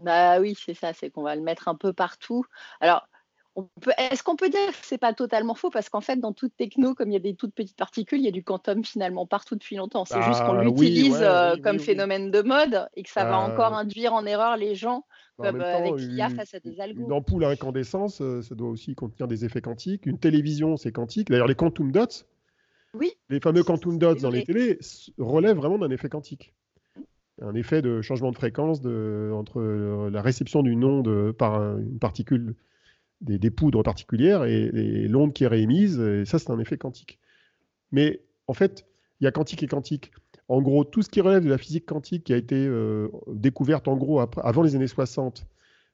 Bah 0.00 0.40
oui, 0.40 0.56
c'est 0.58 0.74
ça, 0.74 0.94
c'est 0.94 1.10
qu'on 1.10 1.22
va 1.22 1.36
le 1.36 1.42
mettre 1.42 1.68
un 1.68 1.74
peu 1.74 1.92
partout. 1.92 2.44
Alors, 2.80 3.06
est-ce 3.96 4.22
qu'on 4.22 4.36
peut 4.36 4.48
dire 4.48 4.68
que 4.68 4.76
c'est 4.82 4.98
pas 4.98 5.12
totalement 5.12 5.54
faux? 5.54 5.70
Parce 5.70 5.88
qu'en 5.88 6.00
fait, 6.00 6.16
dans 6.16 6.32
toute 6.32 6.56
techno, 6.56 6.94
comme 6.94 7.10
il 7.10 7.14
y 7.14 7.16
a 7.16 7.20
des 7.20 7.34
toutes 7.34 7.54
petites 7.54 7.76
particules, 7.76 8.18
il 8.18 8.24
y 8.24 8.28
a 8.28 8.32
du 8.32 8.42
quantum 8.42 8.84
finalement 8.84 9.26
partout 9.26 9.54
depuis 9.54 9.76
longtemps. 9.76 10.04
C'est 10.04 10.22
juste 10.22 10.40
qu'on 10.40 10.54
bah 10.54 10.64
l'utilise 10.64 11.18
euh, 11.20 11.56
comme 11.62 11.78
phénomène 11.78 12.30
de 12.30 12.42
mode 12.42 12.88
et 12.94 13.02
que 13.02 13.10
ça 13.10 13.24
va 13.24 13.38
euh, 13.38 13.52
encore 13.52 13.74
induire 13.74 14.12
en 14.14 14.26
erreur 14.26 14.56
les 14.56 14.74
gens 14.74 15.04
comme 15.36 15.60
euh, 15.60 15.76
avec 15.76 15.94
l'IA 15.96 16.30
face 16.30 16.54
à 16.54 16.60
des 16.60 16.80
algos. 16.80 17.04
Une 17.04 17.12
ampoule 17.12 17.44
à 17.44 17.48
incandescence, 17.48 18.16
ça 18.16 18.54
doit 18.54 18.68
aussi 18.68 18.94
contenir 18.94 19.28
des 19.28 19.44
effets 19.44 19.60
quantiques. 19.60 20.06
Une 20.06 20.18
télévision, 20.18 20.76
c'est 20.76 20.92
quantique. 20.92 21.30
D'ailleurs, 21.30 21.46
les 21.46 21.54
quantum 21.54 21.92
dots, 21.92 22.06
oui. 22.94 23.12
les 23.28 23.40
fameux 23.40 23.62
quantum 23.62 23.98
dots 23.98 24.14
dans 24.16 24.30
les 24.30 24.44
télés, 24.44 24.78
relèvent 25.18 25.56
vraiment 25.56 25.78
d'un 25.78 25.90
effet 25.90 26.08
quantique 26.08 26.52
un 27.40 27.54
effet 27.54 27.82
de 27.82 28.02
changement 28.02 28.32
de 28.32 28.36
fréquence 28.36 28.80
de, 28.80 29.30
entre 29.32 29.62
la 30.10 30.20
réception 30.22 30.64
d'une 30.64 30.82
onde 30.82 31.30
par 31.30 31.78
une 31.78 32.00
particule 32.00 32.56
des, 33.20 33.50
poudres 33.50 33.82
particulières 33.82 34.44
et, 34.44 35.08
l'onde 35.08 35.32
qui 35.32 35.44
est 35.44 35.48
réémise, 35.48 35.98
et 35.98 36.24
ça 36.24 36.38
c'est 36.38 36.50
un 36.50 36.58
effet 36.58 36.78
quantique. 36.78 37.18
Mais 37.92 38.20
en 38.46 38.54
fait, 38.54 38.86
il 39.20 39.24
y 39.24 39.26
a 39.26 39.32
quantique 39.32 39.62
et 39.62 39.66
quantique. 39.66 40.12
En 40.48 40.62
gros, 40.62 40.84
tout 40.84 41.02
ce 41.02 41.08
qui 41.08 41.20
relève 41.20 41.44
de 41.44 41.50
la 41.50 41.58
physique 41.58 41.86
quantique 41.86 42.24
qui 42.24 42.32
a 42.32 42.36
été 42.36 42.56
euh, 42.56 43.08
découverte 43.28 43.88
en 43.88 43.96
gros 43.96 44.20
avant 44.20 44.62
les 44.62 44.76
années 44.76 44.86
60, 44.86 45.46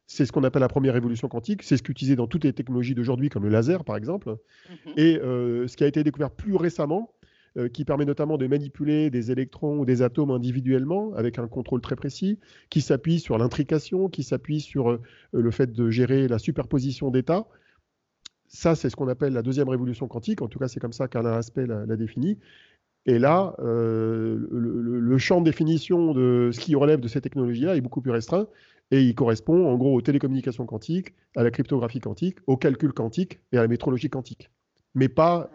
c'est 0.07 0.27
ce 0.27 0.33
qu'on 0.33 0.45
appelle 0.45 0.61
la 0.61 0.69
première 0.69 0.95
révolution 0.95 1.29
quantique. 1.29 1.63
C'est 1.63 1.77
ce 1.77 1.83
qui 1.83 1.91
est 1.91 1.93
utilisé 1.93 2.15
dans 2.15 2.27
toutes 2.27 2.45
les 2.45 2.53
technologies 2.53 2.95
d'aujourd'hui, 2.95 3.31
comme 3.31 3.45
le 3.45 3.49
laser 3.49 3.85
par 3.85 3.97
exemple. 3.97 4.37
Mm-hmm. 4.69 4.93
Et 4.97 5.19
euh, 5.19 5.67
ce 5.67 5.77
qui 5.77 5.85
a 5.85 5.87
été 5.87 6.05
découvert 6.05 6.31
plus 6.31 6.55
récemment, 6.55 7.14
euh, 7.57 7.69
qui 7.69 7.85
permet 7.85 8.05
notamment 8.05 8.37
de 8.37 8.49
manipuler 8.49 9.11
des 9.11 9.31
électrons 9.31 9.79
ou 9.79 9.85
des 9.85 10.03
atomes 10.03 10.33
individuellement 10.33 11.13
avec 11.15 11.39
un 11.39 11.47
contrôle 11.47 11.81
très 11.81 11.95
précis, 11.95 12.41
qui 12.69 12.81
s'appuie 12.81 13.21
sur 13.21 13.39
l'intrication, 13.39 14.09
qui 14.09 14.25
s'appuie 14.25 14.61
sur 14.61 14.91
euh, 14.91 15.01
le 15.33 15.51
fait 15.53 15.73
de 15.73 15.89
gérer 15.89 16.27
la 16.27 16.41
superposition 16.41 17.13
d'états. 17.13 17.47
Ça, 18.49 18.75
c'est 18.75 18.91
ce 18.91 18.97
qu'on 18.97 19.07
appelle 19.07 19.33
la 19.33 19.43
deuxième 19.43 19.69
révolution 19.69 20.09
quantique. 20.09 20.43
En 20.43 20.49
tout 20.49 20.59
cas, 20.59 20.67
c'est 20.67 20.81
comme 20.81 20.93
ça 20.93 21.07
qu'Alain 21.07 21.35
Aspect 21.35 21.67
l'a 21.67 21.97
défini. 21.97 22.39
Et 23.07 23.21
là, 23.21 23.55
euh, 23.61 24.49
le, 24.51 25.19
champ 25.19 25.41
de 25.41 25.45
définition 25.45 26.13
de 26.13 26.51
ce 26.53 26.59
qui 26.59 26.75
relève 26.75 27.01
de 27.01 27.09
ces 27.09 27.21
technologies-là 27.21 27.77
est 27.77 27.81
beaucoup 27.81 28.01
plus 28.01 28.11
restreint 28.11 28.49
et 28.91 29.03
il 29.03 29.15
correspond 29.15 29.69
en 29.69 29.77
gros 29.77 29.95
aux 29.95 30.03
télécommunications 30.03 30.67
quantiques, 30.67 31.15
à 31.37 31.45
la 31.45 31.51
cryptographie 31.51 32.01
quantique, 32.01 32.39
au 32.47 32.57
calcul 32.57 32.93
quantique 32.93 33.41
et 33.53 33.59
à 33.59 33.63
la 33.63 33.69
métrologie 33.69 34.11
quantique, 34.11 34.51
mais 34.95 35.09
pas 35.09 35.51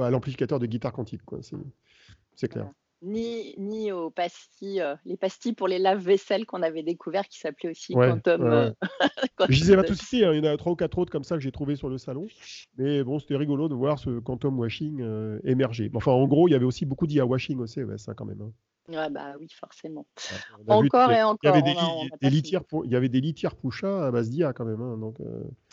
à 0.00 0.10
l'amplificateur 0.10 0.58
de 0.58 0.66
guitare 0.66 0.92
quantique. 0.92 1.22
C'est 2.34 2.48
clair 2.48 2.68
ni, 3.02 3.54
ni 3.58 3.92
aux 3.92 4.10
pastilles, 4.10 4.80
euh, 4.80 4.96
les 5.04 5.16
pastilles 5.16 5.52
pour 5.52 5.68
les 5.68 5.78
lave-vaisselle 5.78 6.46
qu'on 6.46 6.62
avait 6.62 6.82
découvert 6.82 7.28
qui 7.28 7.38
s'appelaient 7.38 7.70
aussi 7.70 7.94
Quantum. 7.94 8.42
Euh, 8.42 8.72
je 9.48 9.60
disais 9.60 9.76
pas 9.76 9.84
tout 9.84 9.94
citer, 9.94 10.24
hein, 10.24 10.32
il 10.32 10.44
y 10.44 10.48
en 10.48 10.52
a 10.52 10.56
trois 10.56 10.72
ou 10.72 10.76
quatre 10.76 10.98
autres 10.98 11.12
comme 11.12 11.24
ça 11.24 11.36
que 11.36 11.40
j'ai 11.40 11.52
trouvé 11.52 11.76
sur 11.76 11.88
le 11.88 11.98
salon. 11.98 12.26
Mais 12.76 13.04
bon, 13.04 13.18
c'était 13.18 13.36
rigolo 13.36 13.68
de 13.68 13.74
voir 13.74 13.98
ce 13.98 14.18
Quantum 14.18 14.58
Washing 14.58 15.00
euh, 15.00 15.38
émerger. 15.44 15.90
Enfin, 15.94 16.12
en 16.12 16.26
gros, 16.26 16.48
il 16.48 16.52
y 16.52 16.54
avait 16.54 16.64
aussi 16.64 16.86
beaucoup 16.86 17.06
d'IA 17.06 17.24
Washing 17.24 17.58
aussi, 17.58 17.82
ouais, 17.84 17.98
ça 17.98 18.14
quand 18.14 18.24
même. 18.24 18.42
Hein. 18.42 18.52
Ouais, 18.88 19.10
bah 19.10 19.34
oui, 19.38 19.48
forcément. 19.50 20.06
encore 20.66 21.12
et 21.12 21.22
encore. 21.22 21.38
Il 21.42 21.46
y 21.46 21.50
avait 21.50 21.62
des, 22.20 22.30
litières, 22.30 22.62
il 22.84 22.90
y 22.90 22.96
avait 22.96 23.10
des 23.10 23.20
litières 23.20 23.54
Poucha 23.54 24.06
à 24.06 24.10
base 24.10 24.30
d'IA 24.30 24.54
quand 24.54 24.64
même. 24.64 24.80
Hein, 24.80 25.12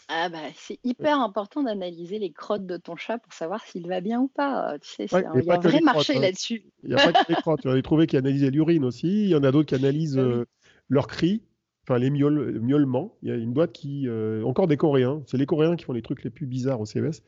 ah 0.08 0.30
bah, 0.30 0.38
c'est 0.56 0.80
hyper 0.84 1.20
important 1.20 1.64
d'analyser 1.64 2.20
les 2.20 2.32
crottes 2.32 2.66
de 2.66 2.78
ton 2.78 2.96
chat 2.96 3.18
pour 3.18 3.34
savoir 3.34 3.64
s'il 3.66 3.88
va 3.88 4.02
bien 4.02 4.22
ou 4.22 4.28
pas. 4.28 4.78
Tu 4.80 4.90
sais, 4.90 5.06
il 5.12 5.46
y 5.46 5.50
a 5.50 5.56
un 5.56 5.60
vrai 5.60 5.82
marché 5.82 6.18
hein. 6.18 6.22
là-dessus. 6.22 6.64
Il 6.84 6.90
n'y 6.90 6.96
a 6.96 7.12
pas 7.12 7.24
que 7.24 7.34
les 7.34 7.36
crottes. 7.36 7.62
J'en 7.64 7.76
ai 7.76 7.82
trouvé 7.82 8.06
qui 8.06 8.16
analysaient 8.16 8.52
l'urine 8.52 8.86
aussi. 8.86 9.24
Il 9.24 9.30
y 9.30 9.36
en 9.36 9.44
a 9.44 9.52
d'autres 9.52 9.70
qui 9.70 9.76
analysent 9.76 10.18
bah 10.18 10.22
euh, 10.22 10.46
leurs 10.90 11.08
cris, 11.08 11.42
enfin 11.84 11.98
les 11.98 12.12
miaulements. 12.12 13.18
Il 13.24 13.30
y 13.30 13.32
a 13.32 13.36
une 13.36 13.54
boîte 13.54 13.72
qui, 13.72 14.08
euh, 14.08 14.44
encore 14.44 14.68
des 14.68 14.78
Coréens, 14.78 15.24
c'est 15.26 15.38
les 15.38 15.48
Coréens 15.48 15.76
qui 15.76 15.86
font 15.86 15.94
les 15.94 16.04
trucs 16.04 16.24
les 16.24 16.30
plus 16.30 16.46
bizarres 16.46 16.82
au 16.82 16.86
CES. 16.86 17.24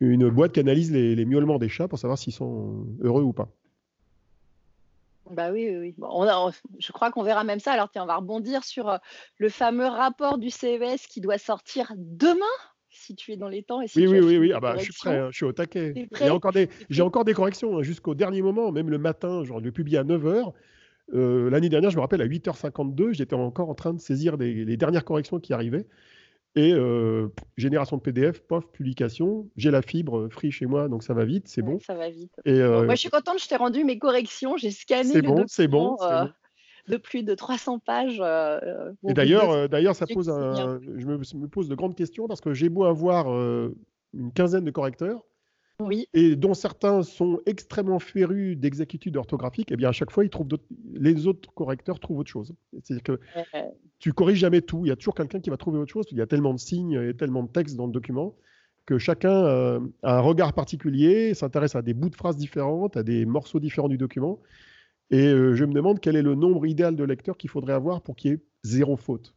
Une 0.00 0.28
boîte 0.28 0.52
qui 0.52 0.60
analyse 0.60 0.92
les, 0.92 1.14
les 1.14 1.24
miaulements 1.24 1.58
des 1.58 1.68
chats 1.68 1.88
pour 1.88 1.98
savoir 1.98 2.18
s'ils 2.18 2.32
sont 2.32 2.86
heureux 3.00 3.22
ou 3.22 3.32
pas. 3.32 3.48
Bah 5.30 5.50
oui, 5.52 5.76
oui, 5.76 5.94
on 6.00 6.50
je 6.78 6.92
crois 6.92 7.10
qu'on 7.10 7.22
verra 7.22 7.44
même 7.44 7.60
ça. 7.60 7.72
Alors 7.72 7.90
tiens, 7.90 8.02
on 8.02 8.06
va 8.06 8.16
rebondir 8.16 8.64
sur 8.64 8.88
euh, 8.88 8.96
le 9.38 9.48
fameux 9.48 9.86
rapport 9.86 10.38
du 10.38 10.50
CES 10.50 11.06
qui 11.08 11.20
doit 11.20 11.38
sortir 11.38 11.92
demain, 11.96 12.44
si 12.88 13.14
tu 13.14 13.32
es 13.32 13.36
dans 13.36 13.48
les 13.48 13.62
temps. 13.62 13.80
Et 13.80 13.86
oui, 13.96 14.06
oui, 14.06 14.20
oui, 14.20 14.38
oui. 14.38 14.52
Ah 14.54 14.60
bah, 14.60 14.76
je 14.76 14.84
suis 14.84 14.92
prêt, 14.92 15.18
hein, 15.18 15.28
je 15.30 15.36
suis 15.36 15.44
au 15.44 15.52
taquet. 15.52 16.08
J'ai 16.12 16.30
encore 16.30 16.52
des, 16.52 16.68
j'ai 16.90 17.02
encore 17.02 17.24
des 17.24 17.34
corrections 17.34 17.78
hein, 17.78 17.82
jusqu'au 17.82 18.14
dernier 18.14 18.42
moment, 18.42 18.72
même 18.72 18.90
le 18.90 18.98
matin, 18.98 19.44
genre 19.44 19.60
le 19.60 19.72
publier 19.72 19.98
à 19.98 20.04
9h. 20.04 20.52
Euh, 21.14 21.48
l'année 21.48 21.70
dernière, 21.70 21.90
je 21.90 21.96
me 21.96 22.02
rappelle, 22.02 22.20
à 22.20 22.26
8h52, 22.26 23.12
j'étais 23.12 23.34
encore 23.34 23.70
en 23.70 23.74
train 23.74 23.94
de 23.94 24.00
saisir 24.00 24.36
les 24.36 24.76
dernières 24.76 25.04
corrections 25.04 25.40
qui 25.40 25.52
arrivaient. 25.52 25.86
Et 26.54 26.72
euh, 26.72 27.28
génération 27.56 27.96
de 27.96 28.02
PDF, 28.02 28.40
pof, 28.40 28.66
publication. 28.72 29.48
J'ai 29.56 29.70
la 29.70 29.82
fibre 29.82 30.28
free 30.28 30.50
chez 30.50 30.66
moi, 30.66 30.88
donc 30.88 31.02
ça 31.02 31.14
va 31.14 31.24
vite, 31.24 31.46
c'est 31.46 31.62
bon. 31.62 31.78
Ça 31.80 31.94
va 31.94 32.10
vite. 32.10 32.32
Et, 32.44 32.52
euh, 32.52 32.84
moi, 32.84 32.94
je 32.94 33.00
suis 33.00 33.10
contente, 33.10 33.40
je 33.40 33.48
t'ai 33.48 33.56
rendu 33.56 33.84
mes 33.84 33.98
corrections, 33.98 34.56
j'ai 34.56 34.70
scanné 34.70 35.12
c'est 35.12 35.22
bon, 35.22 35.44
c'est 35.46 35.68
bon, 35.68 35.96
euh, 36.02 36.24
de 36.88 36.96
plus 36.96 37.22
de 37.22 37.34
300 37.34 37.78
pages. 37.78 38.20
et 38.20 39.12
d'ailleurs, 39.12 39.68
d'ailleurs, 39.68 39.94
ça 39.94 40.06
pose 40.06 40.30
un, 40.30 40.80
je 40.80 41.06
me, 41.06 41.18
me, 41.18 41.48
pose 41.48 41.68
de 41.68 41.74
grandes 41.74 41.94
questions 41.94 42.26
parce 42.26 42.40
que 42.40 42.54
j'ai 42.54 42.68
beau 42.68 42.84
avoir 42.84 43.28
une 43.28 44.32
quinzaine 44.32 44.64
de 44.64 44.70
correcteurs, 44.70 45.22
et 46.12 46.34
dont 46.34 46.54
certains 46.54 47.02
sont 47.02 47.40
extrêmement 47.46 48.00
férus 48.00 48.56
d'exactitude 48.56 49.16
orthographique, 49.16 49.70
et 49.70 49.74
eh 49.74 49.76
bien 49.76 49.90
à 49.90 49.92
chaque 49.92 50.10
fois, 50.10 50.24
ils 50.24 50.30
trouvent 50.30 50.48
les 50.92 51.26
autres 51.26 51.52
correcteurs 51.54 52.00
trouvent 52.00 52.18
autre 52.18 52.30
chose. 52.30 52.52
C'est-à-dire 52.82 53.02
que 53.04 53.20
tu 53.98 54.12
corriges 54.12 54.38
jamais 54.38 54.62
tout. 54.62 54.84
Il 54.84 54.88
y 54.88 54.92
a 54.92 54.96
toujours 54.96 55.14
quelqu'un 55.14 55.40
qui 55.40 55.50
va 55.50 55.56
trouver 55.56 55.78
autre 55.78 55.92
chose. 55.92 56.06
Il 56.10 56.18
y 56.18 56.22
a 56.22 56.26
tellement 56.26 56.54
de 56.54 56.58
signes 56.58 57.00
et 57.02 57.14
tellement 57.14 57.42
de 57.42 57.48
textes 57.48 57.76
dans 57.76 57.86
le 57.86 57.92
document 57.92 58.34
que 58.88 58.96
chacun 58.96 59.44
euh, 59.44 59.80
a 60.02 60.16
un 60.16 60.20
regard 60.20 60.54
particulier, 60.54 61.34
s'intéresse 61.34 61.74
à 61.74 61.82
des 61.82 61.92
bouts 61.92 62.08
de 62.08 62.14
phrases 62.14 62.38
différentes, 62.38 62.96
à 62.96 63.02
des 63.02 63.26
morceaux 63.26 63.60
différents 63.60 63.90
du 63.90 63.98
document. 63.98 64.40
Et 65.10 65.26
euh, 65.26 65.54
je 65.54 65.66
me 65.66 65.74
demande 65.74 66.00
quel 66.00 66.16
est 66.16 66.22
le 66.22 66.34
nombre 66.34 66.64
idéal 66.64 66.96
de 66.96 67.04
lecteurs 67.04 67.36
qu'il 67.36 67.50
faudrait 67.50 67.74
avoir 67.74 68.00
pour 68.00 68.16
qu'il 68.16 68.30
y 68.30 68.34
ait 68.34 68.40
zéro 68.62 68.96
faute. 68.96 69.34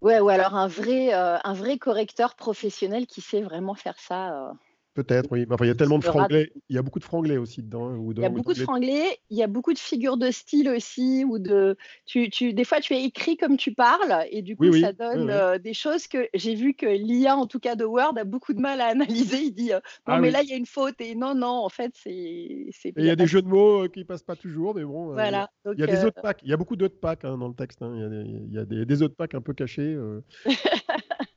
Ouais, 0.00 0.18
ou 0.18 0.28
alors 0.28 0.56
un 0.56 0.66
vrai, 0.66 1.14
euh, 1.14 1.38
un 1.44 1.52
vrai 1.52 1.78
correcteur 1.78 2.34
professionnel 2.34 3.06
qui 3.06 3.20
sait 3.20 3.42
vraiment 3.42 3.76
faire 3.76 3.98
ça. 4.00 4.52
Peut-être, 4.94 5.30
oui. 5.30 5.46
Enfin, 5.50 5.64
il 5.64 5.68
y 5.68 5.70
a 5.70 5.76
tellement 5.76 5.98
de 5.98 6.04
franglais. 6.04 6.52
Il 6.68 6.74
y 6.74 6.78
a 6.78 6.82
beaucoup 6.82 6.98
de 6.98 7.04
franglais 7.04 7.36
aussi 7.36 7.62
dedans. 7.62 7.88
Hein, 7.88 8.12
il 8.16 8.20
y 8.20 8.24
a 8.24 8.28
beaucoup 8.28 8.52
de 8.52 8.58
franglais. 8.58 9.20
Il 9.30 9.36
y 9.36 9.42
a 9.42 9.46
beaucoup 9.46 9.72
de 9.72 9.78
figures 9.78 10.16
de 10.16 10.30
style 10.30 10.68
aussi. 10.68 11.24
Ou 11.24 11.38
de... 11.38 11.76
tu, 12.04 12.30
tu... 12.30 12.52
Des 12.52 12.64
fois, 12.64 12.80
tu 12.80 12.94
es 12.94 13.04
écrit 13.04 13.36
comme 13.36 13.56
tu 13.56 13.72
parles. 13.72 14.26
Et 14.30 14.42
du 14.42 14.56
coup, 14.56 14.72
ça 14.72 14.92
donne 14.92 15.30
euh, 15.30 15.58
des 15.58 15.74
choses 15.74 16.08
que 16.08 16.28
j'ai 16.34 16.54
vu 16.54 16.74
que 16.74 16.86
l'IA, 16.86 17.36
en 17.36 17.46
tout 17.46 17.60
cas 17.60 17.76
de 17.76 17.84
Word, 17.84 18.18
a 18.18 18.24
beaucoup 18.24 18.54
de 18.54 18.60
mal 18.60 18.80
à 18.80 18.86
analyser. 18.86 19.38
Il 19.38 19.52
dit 19.52 19.72
euh, 19.72 19.80
Non, 20.08 20.14
ah 20.14 20.20
mais 20.20 20.30
là, 20.30 20.42
il 20.42 20.48
y 20.48 20.52
a 20.52 20.56
une 20.56 20.66
faute. 20.66 21.00
Et 21.00 21.14
non, 21.14 21.34
non, 21.34 21.64
en 21.64 21.68
fait, 21.68 21.92
c'est. 21.94 22.72
Il 22.96 23.04
y 23.04 23.10
a 23.10 23.16
des 23.16 23.26
jeux 23.26 23.42
de 23.42 23.48
mots 23.48 23.84
euh, 23.84 23.88
qui 23.88 24.04
passent 24.04 24.22
pas 24.22 24.36
toujours. 24.36 24.74
Mais 24.74 24.84
bon. 24.84 25.12
Voilà. 25.12 25.48
il 25.72 25.78
y 25.78 25.84
a 25.84 25.86
des 25.86 26.04
autres 26.04 26.20
packs. 26.20 26.40
Il 26.42 26.50
y 26.50 26.52
a 26.52 26.56
beaucoup 26.56 26.76
d'autres 26.76 26.98
packs 26.98 27.24
hein, 27.24 27.38
dans 27.38 27.48
le 27.48 27.54
texte. 27.54 27.82
Hein. 27.82 27.92
Il 27.94 28.00
y 28.00 28.04
a, 28.04 28.08
des, 28.08 28.30
il 28.48 28.52
y 28.52 28.58
a 28.58 28.64
des, 28.64 28.84
des, 28.84 29.02
autres 29.02 29.14
packs 29.14 29.34
un 29.34 29.40
peu 29.40 29.54
cachés. 29.54 29.96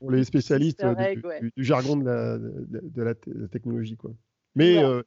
Pour 0.02 0.10
les 0.10 0.24
spécialistes 0.24 0.84
du, 1.56 1.64
jargon 1.64 1.96
de 1.96 2.04
la, 2.04 2.38
de, 2.38 3.02
la, 3.02 3.14
technologie. 3.48 3.96
Quoi. 3.96 4.10
Mais, 4.56 4.82
euh, 4.82 5.02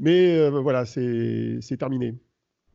mais 0.00 0.38
euh, 0.38 0.48
voilà, 0.60 0.86
c'est 0.86 1.60
terminé. 1.78 2.14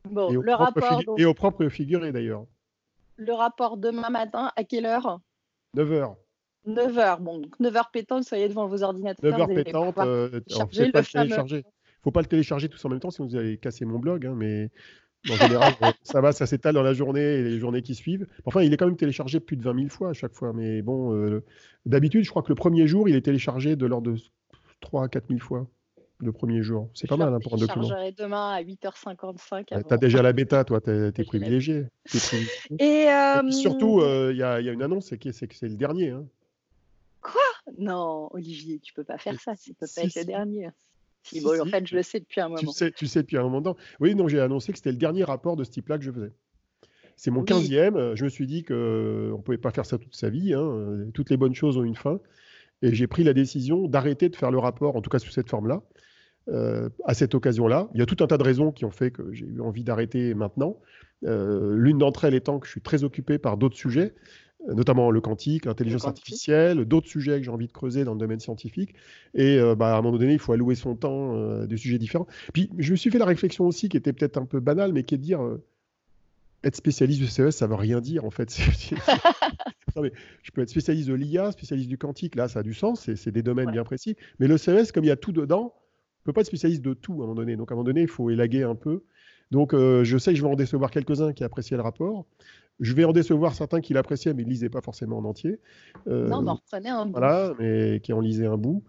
Bon, 0.08 0.30
et, 0.32 0.36
au 0.36 0.42
le 0.42 0.54
rapport, 0.54 1.02
et 1.18 1.24
au 1.24 1.34
propre 1.34 1.68
figuré 1.68 2.12
d'ailleurs. 2.12 2.46
Le 3.16 3.32
rapport 3.32 3.76
demain 3.76 4.10
matin, 4.10 4.52
à 4.54 4.62
quelle 4.62 4.86
heure? 4.86 5.20
9h. 5.76 6.14
9h, 6.68 7.20
bon, 7.20 7.42
9h 7.60 7.82
pétante, 7.92 8.24
soyez 8.24 8.48
devant 8.48 8.66
vos 8.66 8.84
ordinateurs. 8.84 9.36
9h 9.36 9.54
pétante, 9.54 9.96
il 9.98 11.56
ne 11.56 11.62
faut 12.02 12.12
pas 12.12 12.20
le 12.20 12.26
télécharger 12.26 12.68
tous 12.68 12.84
en 12.84 12.90
même 12.90 13.00
temps, 13.00 13.10
sinon 13.10 13.26
vous 13.26 13.36
allez 13.36 13.58
casser 13.58 13.84
mon 13.84 13.98
blog, 13.98 14.24
hein, 14.24 14.34
mais 14.36 14.70
en 15.28 15.34
général, 15.34 15.74
ça 16.02 16.20
va, 16.20 16.32
ça 16.32 16.46
s'étale 16.46 16.74
dans 16.74 16.82
la 16.82 16.94
journée 16.94 17.20
et 17.20 17.42
les 17.42 17.58
journées 17.58 17.82
qui 17.82 17.94
suivent. 17.94 18.26
Enfin, 18.44 18.62
il 18.62 18.72
est 18.72 18.76
quand 18.76 18.86
même 18.86 18.96
téléchargé 18.96 19.40
plus 19.40 19.56
de 19.56 19.62
20 19.62 19.74
000 19.74 19.88
fois 19.88 20.10
à 20.10 20.12
chaque 20.12 20.32
fois. 20.32 20.52
Mais 20.52 20.82
bon, 20.82 21.14
euh, 21.14 21.44
d'habitude, 21.86 22.24
je 22.24 22.30
crois 22.30 22.42
que 22.42 22.48
le 22.48 22.54
premier 22.54 22.86
jour, 22.86 23.08
il 23.08 23.14
est 23.14 23.20
téléchargé 23.20 23.76
de 23.76 23.86
l'ordre 23.86 24.12
de 24.12 24.18
3 24.80 25.04
à 25.04 25.08
4 25.08 25.28
000 25.28 25.40
fois. 25.40 25.66
Le 26.22 26.32
premier 26.32 26.62
jour. 26.62 26.90
C'est 26.92 27.08
pas 27.08 27.16
mal 27.16 27.32
hein, 27.32 27.38
pour 27.42 27.54
un 27.54 27.56
document. 27.56 27.82
Je 27.82 28.14
demain 28.14 28.52
à 28.52 28.62
8h55. 28.62 29.64
Tu 29.64 29.74
as 29.74 29.96
déjà 29.96 30.20
la 30.20 30.34
bêta, 30.34 30.64
toi, 30.64 30.78
tu 30.78 30.90
es, 30.90 31.24
privilégié. 31.24 31.86
Et, 32.78 33.08
euh, 33.08 33.50
surtout, 33.50 34.00
euh, 34.00 34.30
il 34.30 34.36
y, 34.36 34.42
a 34.42 34.60
une 34.60 34.82
annonce, 34.82 35.06
c'est 35.06 35.16
que 35.16 35.32
c'est 35.32 35.62
le 35.62 35.76
dernier. 35.76 36.10
Hein. 36.10 36.26
Quoi? 37.22 37.40
Non, 37.78 38.28
Olivier, 38.32 38.80
tu 38.80 38.92
peux 38.92 39.04
pas 39.04 39.16
faire 39.16 39.40
ça. 39.40 39.56
Ça 39.56 39.72
peut 39.78 39.86
pas 39.94 40.02
être 40.02 40.14
le 40.14 40.24
dernier 40.24 40.68
en 41.60 41.64
fait, 41.66 41.86
je 41.86 41.96
le 41.96 42.02
sais 42.02 42.20
depuis 42.20 42.40
un 42.40 42.48
moment. 42.48 42.60
Tu 42.60 42.72
sais, 42.72 42.90
tu 42.90 43.06
sais 43.06 43.22
depuis 43.22 43.36
un 43.36 43.48
moment. 43.48 43.76
Oui, 44.00 44.14
non, 44.14 44.28
j'ai 44.28 44.40
annoncé 44.40 44.72
que 44.72 44.78
c'était 44.78 44.92
le 44.92 44.98
dernier 44.98 45.24
rapport 45.24 45.56
de 45.56 45.64
ce 45.64 45.70
type-là 45.70 45.98
que 45.98 46.04
je 46.04 46.10
faisais. 46.10 46.32
C'est 47.16 47.30
mon 47.30 47.44
15e. 47.44 47.96
Euh, 47.96 48.16
je 48.16 48.24
me 48.24 48.30
suis 48.30 48.46
dit 48.46 48.62
qu'on 48.62 48.72
euh, 48.72 49.36
ne 49.36 49.42
pouvait 49.42 49.58
pas 49.58 49.70
faire 49.70 49.84
ça 49.84 49.98
toute 49.98 50.14
sa 50.14 50.30
vie. 50.30 50.54
Hein. 50.54 50.62
Euh, 50.62 51.10
toutes 51.12 51.28
les 51.28 51.36
bonnes 51.36 51.54
choses 51.54 51.76
ont 51.76 51.84
une 51.84 51.94
fin. 51.94 52.18
Et 52.80 52.94
j'ai 52.94 53.06
pris 53.06 53.24
la 53.24 53.34
décision 53.34 53.88
d'arrêter 53.88 54.30
de 54.30 54.36
faire 54.36 54.50
le 54.50 54.58
rapport, 54.58 54.96
en 54.96 55.02
tout 55.02 55.10
cas 55.10 55.18
sous 55.18 55.30
cette 55.30 55.50
forme-là, 55.50 55.82
à 57.04 57.12
cette 57.12 57.34
occasion-là. 57.34 57.90
Il 57.92 58.00
y 58.00 58.02
a 58.02 58.06
tout 58.06 58.16
un 58.24 58.26
tas 58.26 58.38
de 58.38 58.42
raisons 58.42 58.72
qui 58.72 58.86
ont 58.86 58.90
fait 58.90 59.10
que 59.10 59.34
j'ai 59.34 59.44
eu 59.44 59.60
envie 59.60 59.84
d'arrêter 59.84 60.32
maintenant. 60.32 60.78
L'une 61.20 61.98
d'entre 61.98 62.24
elles 62.24 62.34
étant 62.34 62.58
que 62.58 62.66
je 62.66 62.70
suis 62.72 62.80
très 62.80 63.04
occupé 63.04 63.36
par 63.36 63.58
d'autres 63.58 63.76
sujets 63.76 64.14
notamment 64.68 65.10
le 65.10 65.20
quantique, 65.20 65.64
l'intelligence 65.64 66.04
artificielle, 66.04 66.84
d'autres 66.84 67.08
sujets 67.08 67.38
que 67.38 67.44
j'ai 67.44 67.50
envie 67.50 67.66
de 67.66 67.72
creuser 67.72 68.04
dans 68.04 68.12
le 68.12 68.18
domaine 68.18 68.40
scientifique. 68.40 68.94
Et 69.34 69.58
euh, 69.58 69.74
bah, 69.74 69.94
à 69.94 69.98
un 69.98 70.02
moment 70.02 70.18
donné, 70.18 70.34
il 70.34 70.38
faut 70.38 70.52
allouer 70.52 70.74
son 70.74 70.96
temps 70.96 71.34
euh, 71.36 71.64
à 71.64 71.66
des 71.66 71.76
sujets 71.76 71.98
différents. 71.98 72.26
Puis 72.52 72.70
je 72.78 72.92
me 72.92 72.96
suis 72.96 73.10
fait 73.10 73.18
la 73.18 73.24
réflexion 73.24 73.66
aussi, 73.66 73.88
qui 73.88 73.96
était 73.96 74.12
peut-être 74.12 74.36
un 74.36 74.46
peu 74.46 74.60
banale, 74.60 74.92
mais 74.92 75.02
qui 75.02 75.14
est 75.14 75.18
de 75.18 75.22
dire 75.22 75.42
euh, 75.42 75.64
être 76.62 76.76
spécialiste 76.76 77.20
du 77.20 77.26
CES, 77.26 77.56
ça 77.56 77.66
ne 77.66 77.70
veut 77.70 77.76
rien 77.76 78.00
dire 78.00 78.24
en 78.24 78.30
fait. 78.30 78.50
je 79.96 80.50
peux 80.52 80.62
être 80.62 80.68
spécialiste 80.68 81.08
de 81.08 81.14
l'IA, 81.14 81.52
spécialiste 81.52 81.88
du 81.88 81.96
quantique, 81.96 82.34
là 82.34 82.48
ça 82.48 82.58
a 82.58 82.62
du 82.62 82.74
sens, 82.74 83.10
c'est 83.14 83.30
des 83.30 83.42
domaines 83.42 83.70
bien 83.70 83.84
précis. 83.84 84.16
Mais 84.38 84.46
le 84.46 84.58
CES, 84.58 84.92
comme 84.92 85.04
il 85.04 85.08
y 85.08 85.12
a 85.12 85.16
tout 85.16 85.32
dedans, 85.32 85.72
on 85.72 86.20
ne 86.20 86.24
peut 86.26 86.32
pas 86.34 86.42
être 86.42 86.48
spécialiste 86.48 86.82
de 86.82 86.92
tout 86.92 87.12
à 87.12 87.16
un 87.16 87.18
moment 87.20 87.34
donné. 87.34 87.56
Donc 87.56 87.70
à 87.70 87.74
un 87.74 87.76
moment 87.76 87.84
donné, 87.84 88.02
il 88.02 88.08
faut 88.08 88.28
élaguer 88.28 88.62
un 88.62 88.74
peu. 88.74 89.04
Donc 89.50 89.72
je 89.72 90.18
sais 90.18 90.32
que 90.32 90.36
je 90.36 90.42
vais 90.42 90.52
en 90.52 90.54
décevoir 90.54 90.90
quelques-uns 90.90 91.32
qui 91.32 91.44
apprécient 91.44 91.78
le 91.78 91.82
rapport. 91.82 92.26
Je 92.80 92.94
vais 92.94 93.04
en 93.04 93.12
décevoir 93.12 93.54
certains 93.54 93.80
qui 93.80 93.92
l'appréciaient, 93.92 94.32
mais 94.32 94.42
ne 94.42 94.48
lisaient 94.48 94.70
pas 94.70 94.80
forcément 94.80 95.18
en 95.18 95.24
entier. 95.24 95.60
Euh, 96.08 96.28
non, 96.28 96.46
on 96.46 96.54
reprenait 96.54 96.88
un 96.88 97.04
bout. 97.04 97.12
Voilà, 97.12 97.52
mais 97.58 98.00
qui 98.02 98.12
en 98.12 98.20
lisaient 98.20 98.46
un 98.46 98.56
bout. 98.56 98.82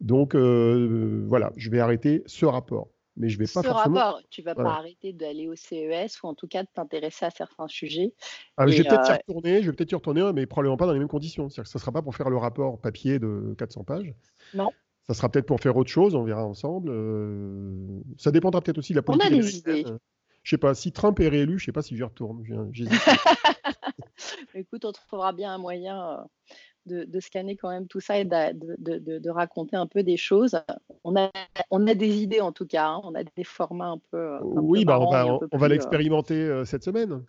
Donc, 0.00 0.34
euh, 0.34 1.24
voilà, 1.26 1.52
je 1.56 1.70
vais 1.70 1.80
arrêter 1.80 2.22
ce 2.26 2.44
rapport. 2.46 2.88
Mais 3.16 3.28
je 3.28 3.38
vais 3.38 3.46
pas 3.52 3.62
ce 3.62 3.68
rapport, 3.68 4.20
tu 4.30 4.42
vas 4.42 4.54
pas 4.54 4.74
arrêter 4.74 5.12
d'aller 5.12 5.48
au 5.48 5.56
CES 5.56 6.22
ou 6.22 6.28
en 6.28 6.34
tout 6.34 6.46
cas 6.46 6.62
de 6.62 6.68
t'intéresser 6.72 7.24
à 7.24 7.30
certains 7.30 7.66
sujets. 7.66 8.14
Ah, 8.56 8.68
je 8.68 8.76
vais 8.76 8.88
peut-être 8.88 9.08
y 9.08 9.10
euh, 9.10 9.16
retourner, 9.16 9.62
je 9.62 9.70
vais 9.70 9.76
peut-être 9.76 9.90
y 9.90 9.94
retourner, 9.96 10.30
mais 10.32 10.46
probablement 10.46 10.76
pas 10.76 10.86
dans 10.86 10.92
les 10.92 11.00
mêmes 11.00 11.08
conditions. 11.08 11.48
C'est-à-dire 11.48 11.64
que 11.64 11.70
ce 11.70 11.78
ne 11.78 11.80
sera 11.80 11.90
pas 11.90 12.02
pour 12.02 12.14
faire 12.14 12.30
le 12.30 12.36
rapport 12.36 12.78
papier 12.78 13.18
de 13.18 13.56
400 13.58 13.82
pages. 13.82 14.14
Non. 14.54 14.70
Ça 15.08 15.14
sera 15.14 15.28
peut-être 15.30 15.46
pour 15.46 15.58
faire 15.58 15.76
autre 15.76 15.90
chose, 15.90 16.14
on 16.14 16.22
verra 16.22 16.44
ensemble. 16.44 16.92
ça 18.18 18.30
dépendra 18.30 18.60
peut-être 18.60 18.78
aussi 18.78 18.92
de 18.92 18.98
la 18.98 19.02
politique. 19.02 19.32
On 19.32 19.34
a 19.34 19.40
des 19.40 19.56
idées. 19.56 19.84
Je 20.48 20.54
sais 20.54 20.58
pas, 20.58 20.74
si 20.74 20.92
Trump 20.92 21.20
est 21.20 21.28
réélu, 21.28 21.58
je 21.58 21.66
sais 21.66 21.72
pas 21.72 21.82
si 21.82 21.94
j'y 21.94 22.02
retourne. 22.02 22.42
Écoute, 24.54 24.86
on 24.86 24.92
trouvera 24.92 25.34
bien 25.34 25.52
un 25.52 25.58
moyen 25.58 26.26
de, 26.86 27.20
scanner 27.20 27.54
quand 27.54 27.68
même 27.68 27.86
tout 27.86 28.00
ça 28.00 28.18
et 28.18 28.24
de, 28.24 29.28
raconter 29.28 29.76
un 29.76 29.86
peu 29.86 30.02
des 30.02 30.16
choses. 30.16 30.58
On 31.04 31.16
a, 31.16 31.30
on 31.70 31.86
a 31.86 31.92
des 31.92 32.22
idées 32.22 32.40
en 32.40 32.52
tout 32.52 32.64
cas, 32.64 32.86
hein. 32.86 33.02
on 33.04 33.14
a 33.14 33.24
des 33.24 33.44
formats 33.44 33.88
un 33.88 34.00
peu. 34.10 34.38
oui, 34.42 34.86
bah 34.86 34.98
on 34.98 35.10
va, 35.10 35.26
on 35.52 35.58
va 35.58 35.66
euh, 35.66 35.68
l'expérimenter 35.68 36.62
cette 36.64 36.82
semaine. 36.82 37.22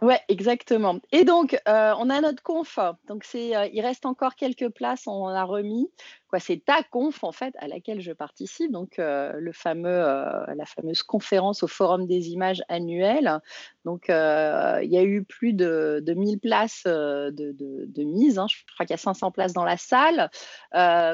Ouais, 0.00 0.20
exactement. 0.28 1.00
Et 1.10 1.24
donc, 1.24 1.60
euh, 1.66 1.92
on 1.98 2.08
a 2.08 2.20
notre 2.20 2.42
conf. 2.42 2.78
Donc, 3.08 3.24
c'est, 3.24 3.56
euh, 3.56 3.68
il 3.72 3.80
reste 3.80 4.06
encore 4.06 4.36
quelques 4.36 4.68
places. 4.68 5.08
On 5.08 5.26
a 5.26 5.42
remis. 5.42 5.90
C'est 6.38 6.62
ta 6.64 6.82
conf 6.82 7.24
en 7.24 7.32
fait 7.32 7.54
à 7.58 7.68
laquelle 7.68 8.00
je 8.00 8.12
participe. 8.12 8.70
Donc, 8.70 8.98
euh, 8.98 9.32
le 9.38 9.52
fameux, 9.52 9.88
la 9.88 10.66
fameuse 10.66 11.02
conférence 11.02 11.62
au 11.62 11.66
Forum 11.66 12.06
des 12.06 12.30
images 12.30 12.62
annuelles. 12.68 13.40
Donc, 13.84 14.06
il 14.08 14.90
y 14.90 14.98
a 14.98 15.02
eu 15.02 15.24
plus 15.24 15.54
de, 15.54 16.02
de 16.04 16.14
1000 16.14 16.38
places 16.38 16.82
de, 16.84 17.30
de, 17.30 18.02
mise. 18.02 18.38
Hein. 18.38 18.46
Je 18.48 18.56
crois 18.74 18.84
qu'il 18.84 18.92
y 18.92 18.94
a 18.94 18.98
500 18.98 19.30
places 19.30 19.52
dans 19.52 19.64
la 19.64 19.76
salle. 19.78 20.30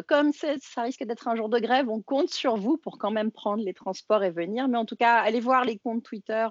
comme 0.08 0.32
ça 0.32 0.82
risque 0.82 1.04
d'être 1.04 1.28
un 1.28 1.36
jour 1.36 1.48
de 1.48 1.58
grève, 1.58 1.88
on 1.88 2.02
compte 2.02 2.30
sur 2.30 2.56
vous 2.56 2.76
pour 2.76 2.98
quand 2.98 3.10
même 3.10 3.30
prendre 3.30 3.62
les 3.62 3.74
transports 3.74 4.24
et 4.24 4.30
venir. 4.30 4.68
Mais 4.68 4.78
en 4.78 4.84
tout 4.84 4.96
cas, 4.96 5.18
allez 5.18 5.40
voir 5.40 5.64
les 5.64 5.78
comptes 5.78 6.02
Twitter, 6.02 6.48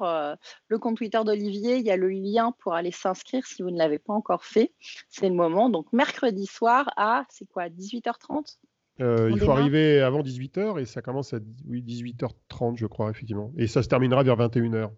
le 0.68 0.78
compte 0.80 0.98
Twitter 0.98 1.20
d'Olivier. 1.26 1.78
Il 1.78 1.86
y 1.86 1.92
a 1.92 1.98
le 1.98 2.10
lien 2.10 2.54
pour 2.60 2.74
aller 2.74 2.92
s'inscrire 2.92 3.46
si 3.46 3.62
vous 3.62 3.72
ne 3.72 3.78
l'avez 3.78 4.00
pas 4.00 4.14
encore 4.14 4.46
fait. 4.46 4.72
C'est 5.10 5.28
le 5.28 5.36
moment. 5.36 5.70
Donc 5.70 5.92
mercredi 5.92 6.46
soir 6.46 6.92
à, 6.96 7.26
c'est 7.30 7.46
quoi, 7.46 7.68
18h30 7.70 8.58
euh, 9.02 9.32
il 9.32 9.40
faut 9.40 9.52
arriver 9.52 10.02
avant 10.02 10.22
18h 10.22 10.80
et 10.80 10.86
ça 10.86 11.02
commence 11.02 11.34
à 11.34 11.40
oui, 11.68 11.82
18h30, 11.82 12.78
je 12.78 12.86
crois, 12.86 13.10
effectivement. 13.10 13.52
Et 13.58 13.68
ça 13.68 13.82
se 13.82 13.90
terminera 13.90 14.24
vers 14.24 14.38
21h. 14.38 14.90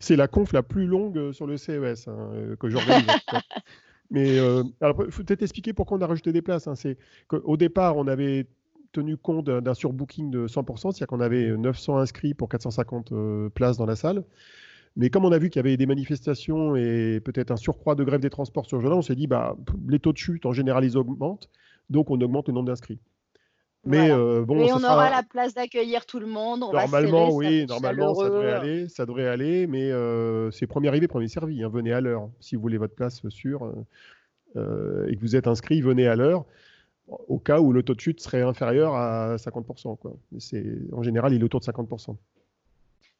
C'est 0.00 0.16
la 0.16 0.28
conf 0.28 0.52
la 0.52 0.62
plus 0.62 0.86
longue 0.86 1.32
sur 1.32 1.46
le 1.46 1.56
CES 1.56 2.08
hein, 2.08 2.30
euh, 2.34 2.56
que 2.56 2.68
j'organise. 2.68 3.06
Mais 4.10 4.36
il 4.36 5.10
faut 5.10 5.22
peut-être 5.22 5.42
expliquer 5.42 5.74
pourquoi 5.74 5.98
on 5.98 6.00
a 6.00 6.06
rajouté 6.06 6.32
des 6.32 6.40
places. 6.40 6.66
Hein. 6.66 6.74
C'est 6.74 6.96
qu'au 7.26 7.56
départ, 7.58 7.96
on 7.96 8.06
avait 8.06 8.46
tenu 8.92 9.16
compte 9.16 9.46
d'un 9.46 9.74
surbooking 9.74 10.30
de 10.30 10.46
100%, 10.46 10.78
c'est-à-dire 10.80 11.06
qu'on 11.06 11.20
avait 11.20 11.56
900 11.56 11.98
inscrits 11.98 12.34
pour 12.34 12.48
450 12.48 13.12
euh, 13.12 13.48
places 13.50 13.76
dans 13.76 13.86
la 13.86 13.96
salle. 13.96 14.24
Mais 14.96 15.10
comme 15.10 15.24
on 15.24 15.32
a 15.32 15.38
vu 15.38 15.50
qu'il 15.50 15.60
y 15.60 15.64
avait 15.64 15.76
des 15.76 15.86
manifestations 15.86 16.74
et 16.74 17.20
peut-être 17.24 17.50
un 17.50 17.56
surcroît 17.56 17.94
de 17.94 18.02
grève 18.02 18.20
des 18.20 18.30
transports 18.30 18.66
sur 18.66 18.80
journée, 18.80 18.96
on 18.96 19.02
s'est 19.02 19.14
dit 19.14 19.26
bah 19.26 19.56
les 19.86 19.98
taux 20.00 20.12
de 20.12 20.18
chute 20.18 20.44
en 20.46 20.52
général 20.52 20.84
ils 20.84 20.96
augmentent, 20.96 21.50
donc 21.90 22.10
on 22.10 22.20
augmente 22.20 22.48
le 22.48 22.54
nombre 22.54 22.66
d'inscrits. 22.66 22.98
Mais 23.84 24.10
euh, 24.10 24.44
bon, 24.44 24.58
on 24.70 24.84
aura 24.84 25.08
la 25.08 25.22
place 25.22 25.54
d'accueillir 25.54 26.04
tout 26.04 26.18
le 26.18 26.26
monde. 26.26 26.60
normalement, 26.60 27.30
oui, 27.34 27.64
normalement 27.66 28.14
ça 28.14 28.24
devrait 28.24 28.52
aller, 28.52 28.88
ça 28.88 29.06
devrait 29.06 29.28
aller, 29.28 29.66
mais 29.66 29.90
euh, 29.90 30.50
c'est 30.50 30.66
premier 30.66 30.88
arrivé, 30.88 31.08
premier 31.08 31.28
servi. 31.28 31.62
Hein, 31.62 31.68
venez 31.68 31.92
à 31.92 32.00
l'heure 32.00 32.28
si 32.40 32.56
vous 32.56 32.62
voulez 32.62 32.76
votre 32.76 32.94
place 32.94 33.26
sûre 33.28 33.72
euh, 34.56 35.06
et 35.06 35.16
que 35.16 35.20
vous 35.20 35.36
êtes 35.36 35.46
inscrit, 35.46 35.80
venez 35.80 36.06
à 36.06 36.16
l'heure. 36.16 36.44
Au 37.06 37.38
cas 37.38 37.60
où 37.60 37.72
le 37.72 37.82
taux 37.82 37.94
de 37.94 38.00
chute 38.00 38.20
serait 38.20 38.42
inférieur 38.42 38.94
à 38.94 39.36
50%. 39.36 39.96
Quoi. 39.96 40.12
En 40.92 41.02
général, 41.02 41.32
il 41.32 41.40
est 41.40 41.44
autour 41.44 41.60
de 41.60 41.64
50%. 41.64 42.16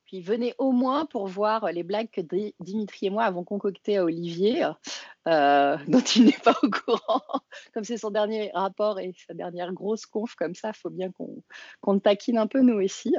Puis 0.09 0.23
venez 0.23 0.55
au 0.57 0.73
moins 0.73 1.05
pour 1.05 1.27
voir 1.27 1.71
les 1.71 1.83
blagues 1.83 2.09
que 2.11 2.23
Dimitri 2.61 3.07
et 3.07 3.11
moi 3.11 3.25
avons 3.25 3.45
concoctées 3.45 3.99
à 3.99 4.05
Olivier, 4.05 4.65
euh, 5.29 5.77
dont 5.89 6.01
il 6.01 6.25
n'est 6.25 6.39
pas 6.43 6.57
au 6.63 6.71
courant. 6.71 7.23
Comme 7.75 7.85
c'est 7.85 7.99
son 7.99 8.11
dernier 8.11 8.51
rapport 8.55 8.99
et 8.99 9.13
sa 9.27 9.35
dernière 9.35 9.75
grosse 9.75 10.07
conf 10.07 10.35
comme 10.35 10.55
ça, 10.55 10.71
il 10.75 10.79
faut 10.79 10.89
bien 10.89 11.11
qu'on 11.13 11.93
le 11.93 12.01
taquine 12.01 12.39
un 12.39 12.47
peu 12.47 12.63
nous 12.63 12.83
aussi. 12.83 13.15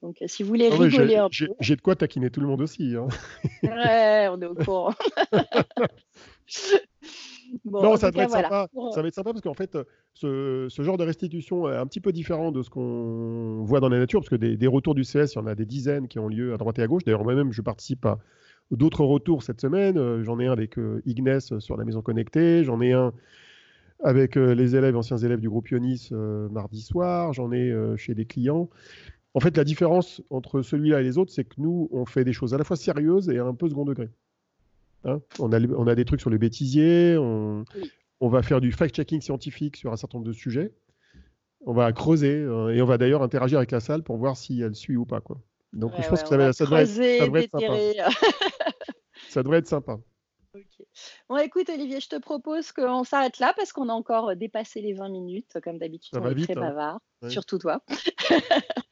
Donc 0.00 0.22
si 0.26 0.44
vous 0.44 0.48
voulez 0.48 0.70
ah 0.72 0.76
rigoler 0.76 1.16
un 1.16 1.28
peu. 1.28 1.48
J'ai 1.58 1.74
de 1.74 1.80
quoi 1.80 1.96
taquiner 1.96 2.30
tout 2.30 2.40
le 2.40 2.46
monde 2.46 2.62
aussi. 2.62 2.94
Hein. 2.94 3.08
ouais, 3.64 4.28
on 4.30 4.40
est 4.40 4.46
au 4.46 4.54
courant. 4.54 4.94
non, 7.64 7.96
ça, 7.96 8.10
va 8.10 8.22
être 8.22 8.30
sympa. 8.30 8.68
ça 8.92 9.02
va 9.02 9.08
être 9.08 9.14
sympa 9.14 9.32
parce 9.32 9.42
qu'en 9.42 9.54
fait, 9.54 9.76
ce, 10.14 10.68
genre 10.78 10.96
de 10.96 11.04
restitution 11.04 11.70
est 11.70 11.76
un 11.76 11.86
petit 11.86 12.00
peu 12.00 12.12
différent 12.12 12.52
de 12.52 12.62
ce 12.62 12.70
qu'on 12.70 13.62
voit 13.64 13.80
dans 13.80 13.88
la 13.88 13.98
nature, 13.98 14.20
parce 14.20 14.30
que 14.30 14.36
des, 14.36 14.66
retours 14.66 14.94
du 14.94 15.02
CS, 15.02 15.32
il 15.34 15.36
y 15.36 15.38
en 15.38 15.46
a 15.46 15.54
des 15.54 15.66
dizaines 15.66 16.08
qui 16.08 16.18
ont 16.18 16.28
lieu 16.28 16.54
à 16.54 16.56
droite 16.56 16.78
et 16.78 16.82
à 16.82 16.86
gauche. 16.86 17.04
D'ailleurs, 17.04 17.24
moi-même, 17.24 17.52
je 17.52 17.62
participe 17.62 18.06
à 18.06 18.18
d'autres 18.70 19.04
retours 19.04 19.42
cette 19.42 19.60
semaine. 19.60 19.98
Euh, 19.98 20.22
j'en 20.24 20.38
ai 20.40 20.46
un 20.46 20.52
avec 20.52 20.78
euh, 20.78 21.02
Ignes 21.06 21.40
sur 21.40 21.76
la 21.76 21.84
maison 21.84 22.02
connectée, 22.02 22.64
j'en 22.64 22.80
ai 22.80 22.92
un 22.92 23.12
avec 24.04 24.36
euh, 24.36 24.54
les 24.54 24.76
élèves, 24.76 24.96
anciens 24.96 25.16
élèves 25.16 25.40
du 25.40 25.48
groupe 25.48 25.68
Ionis 25.70 26.10
mardi 26.12 26.80
soir, 26.80 27.32
j'en 27.32 27.52
ai 27.52 27.74
chez 27.96 28.14
des 28.14 28.26
clients. 28.26 28.68
En 29.34 29.40
fait, 29.40 29.56
la 29.56 29.64
différence 29.64 30.22
entre 30.30 30.62
celui-là 30.62 31.00
et 31.00 31.04
les 31.04 31.18
autres, 31.18 31.32
c'est 31.32 31.44
que 31.44 31.54
nous, 31.58 31.88
on 31.92 32.06
fait 32.06 32.24
des 32.24 32.32
choses 32.32 32.54
à 32.54 32.58
la 32.58 32.64
fois 32.64 32.76
sérieuses 32.76 33.28
et 33.28 33.38
un 33.38 33.54
peu 33.54 33.68
second 33.68 33.84
degré. 33.84 34.08
Hein, 35.04 35.20
on, 35.38 35.52
a, 35.52 35.94
des 35.94 36.04
trucs 36.04 36.20
sur 36.20 36.30
le 36.30 36.38
bêtisier, 36.38 37.16
on, 37.18 37.64
va 38.20 38.42
faire 38.42 38.60
du 38.60 38.72
fact-checking 38.72 39.20
scientifique 39.20 39.76
sur 39.76 39.92
un 39.92 39.96
certain 39.96 40.18
nombre 40.18 40.28
de 40.28 40.32
sujets. 40.32 40.72
On 41.66 41.72
va 41.72 41.92
creuser 41.92 42.34
euh, 42.34 42.74
et 42.74 42.82
on 42.82 42.86
va 42.86 42.98
d'ailleurs 42.98 43.22
interagir 43.22 43.58
avec 43.58 43.70
la 43.70 43.80
salle 43.80 44.02
pour 44.02 44.16
voir 44.16 44.36
si 44.36 44.60
elle 44.60 44.74
suit 44.74 44.96
ou 44.96 45.06
pas. 45.06 45.20
Quoi. 45.20 45.40
Donc 45.72 45.92
je 46.00 46.08
pense 46.08 46.22
que 46.22 46.28
ça, 46.28 46.36
devrait 46.36 46.48
être, 46.48 46.54
sympa. 46.54 46.86
ça 49.28 49.42
devrait 49.42 49.58
être 49.58 49.66
sympa. 49.66 49.98
Bon, 51.28 51.36
écoute, 51.36 51.68
Olivier, 51.68 52.00
je 52.00 52.08
te 52.08 52.16
propose 52.16 52.72
qu'on 52.72 53.04
s'arrête 53.04 53.38
là 53.38 53.52
parce 53.56 53.72
qu'on 53.72 53.88
a 53.88 53.92
encore 53.92 54.34
dépassé 54.36 54.80
les 54.80 54.92
20 54.92 55.08
minutes. 55.08 55.58
Comme 55.62 55.78
d'habitude, 55.78 56.18
on 56.18 56.30
est 56.30 56.44
très 56.44 56.56
hein. 56.56 56.60
bavard, 56.60 57.00
surtout 57.28 57.58
toi. 57.58 57.82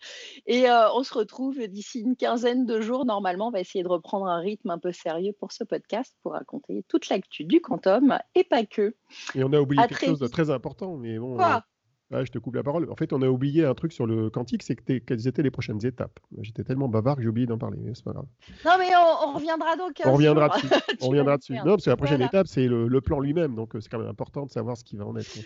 Et 0.46 0.68
euh, 0.68 0.90
on 0.92 1.02
se 1.02 1.14
retrouve 1.14 1.66
d'ici 1.66 2.00
une 2.00 2.16
quinzaine 2.16 2.66
de 2.66 2.80
jours. 2.80 3.04
Normalement, 3.04 3.48
on 3.48 3.50
va 3.50 3.60
essayer 3.60 3.82
de 3.82 3.88
reprendre 3.88 4.26
un 4.26 4.38
rythme 4.38 4.70
un 4.70 4.78
peu 4.78 4.92
sérieux 4.92 5.32
pour 5.38 5.52
ce 5.52 5.64
podcast 5.64 6.16
pour 6.22 6.32
raconter 6.32 6.84
toute 6.88 7.08
l'actu 7.08 7.44
du 7.44 7.60
quantum 7.60 8.18
et 8.34 8.44
pas 8.44 8.64
que. 8.64 8.94
Et 9.34 9.42
on 9.42 9.52
a 9.52 9.60
oublié 9.60 9.82
quelque 9.88 10.06
chose 10.06 10.20
de 10.20 10.28
très 10.28 10.50
important. 10.50 10.96
Mais 10.96 11.18
bon, 11.18 11.36
Quoi? 11.36 11.64
Euh, 12.12 12.24
je 12.24 12.30
te 12.30 12.38
coupe 12.38 12.54
la 12.54 12.62
parole. 12.62 12.90
En 12.90 12.94
fait, 12.94 13.12
on 13.12 13.20
a 13.22 13.28
oublié 13.28 13.64
un 13.64 13.74
truc 13.74 13.92
sur 13.92 14.06
le 14.06 14.30
quantique, 14.30 14.62
c'est 14.62 14.76
que 14.76 14.98
quelles 14.98 15.26
étaient 15.26 15.42
les 15.42 15.50
prochaines 15.50 15.84
étapes. 15.84 16.20
J'étais 16.40 16.62
tellement 16.62 16.88
bavard 16.88 17.16
que 17.16 17.22
j'ai 17.22 17.28
oublié 17.28 17.46
d'en 17.46 17.58
parler, 17.58 17.78
mais 17.82 17.94
c'est 17.94 18.04
pas 18.04 18.12
grave. 18.12 18.26
Non, 18.64 18.72
mais 18.78 18.90
on, 18.96 19.32
reviendra 19.34 19.76
donc. 19.76 20.00
On 20.04 20.12
reviendra 20.12 20.48
dessus. 20.50 20.68
on 21.00 21.08
reviendra 21.08 21.36
dessus. 21.36 21.54
Non, 21.54 21.64
parce 21.64 21.84
que 21.84 21.90
la 21.90 21.96
prochaine 21.96 22.22
étape, 22.22 22.46
c'est 22.46 22.66
le, 22.66 23.00
plan 23.00 23.20
lui-même, 23.20 23.54
donc 23.54 23.74
euh, 23.74 23.80
c'est 23.80 23.88
quand 23.88 23.98
même 23.98 24.08
important 24.08 24.46
de 24.46 24.50
savoir 24.50 24.76
ce 24.76 24.84
qui 24.84 24.96
va 24.96 25.06
en 25.06 25.16
être. 25.16 25.38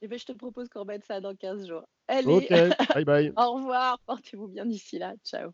Eh 0.00 0.06
ben, 0.06 0.18
je 0.18 0.24
te 0.24 0.32
propose 0.32 0.68
qu'on 0.68 0.80
remette 0.80 1.04
ça 1.04 1.20
dans 1.20 1.34
15 1.34 1.66
jours. 1.66 1.84
Allez, 2.06 2.48
bye 2.94 3.04
bye. 3.04 3.32
Au 3.36 3.54
revoir, 3.54 3.98
portez-vous 4.06 4.48
bien 4.48 4.64
d'ici 4.66 4.98
là. 4.98 5.14
Ciao. 5.24 5.50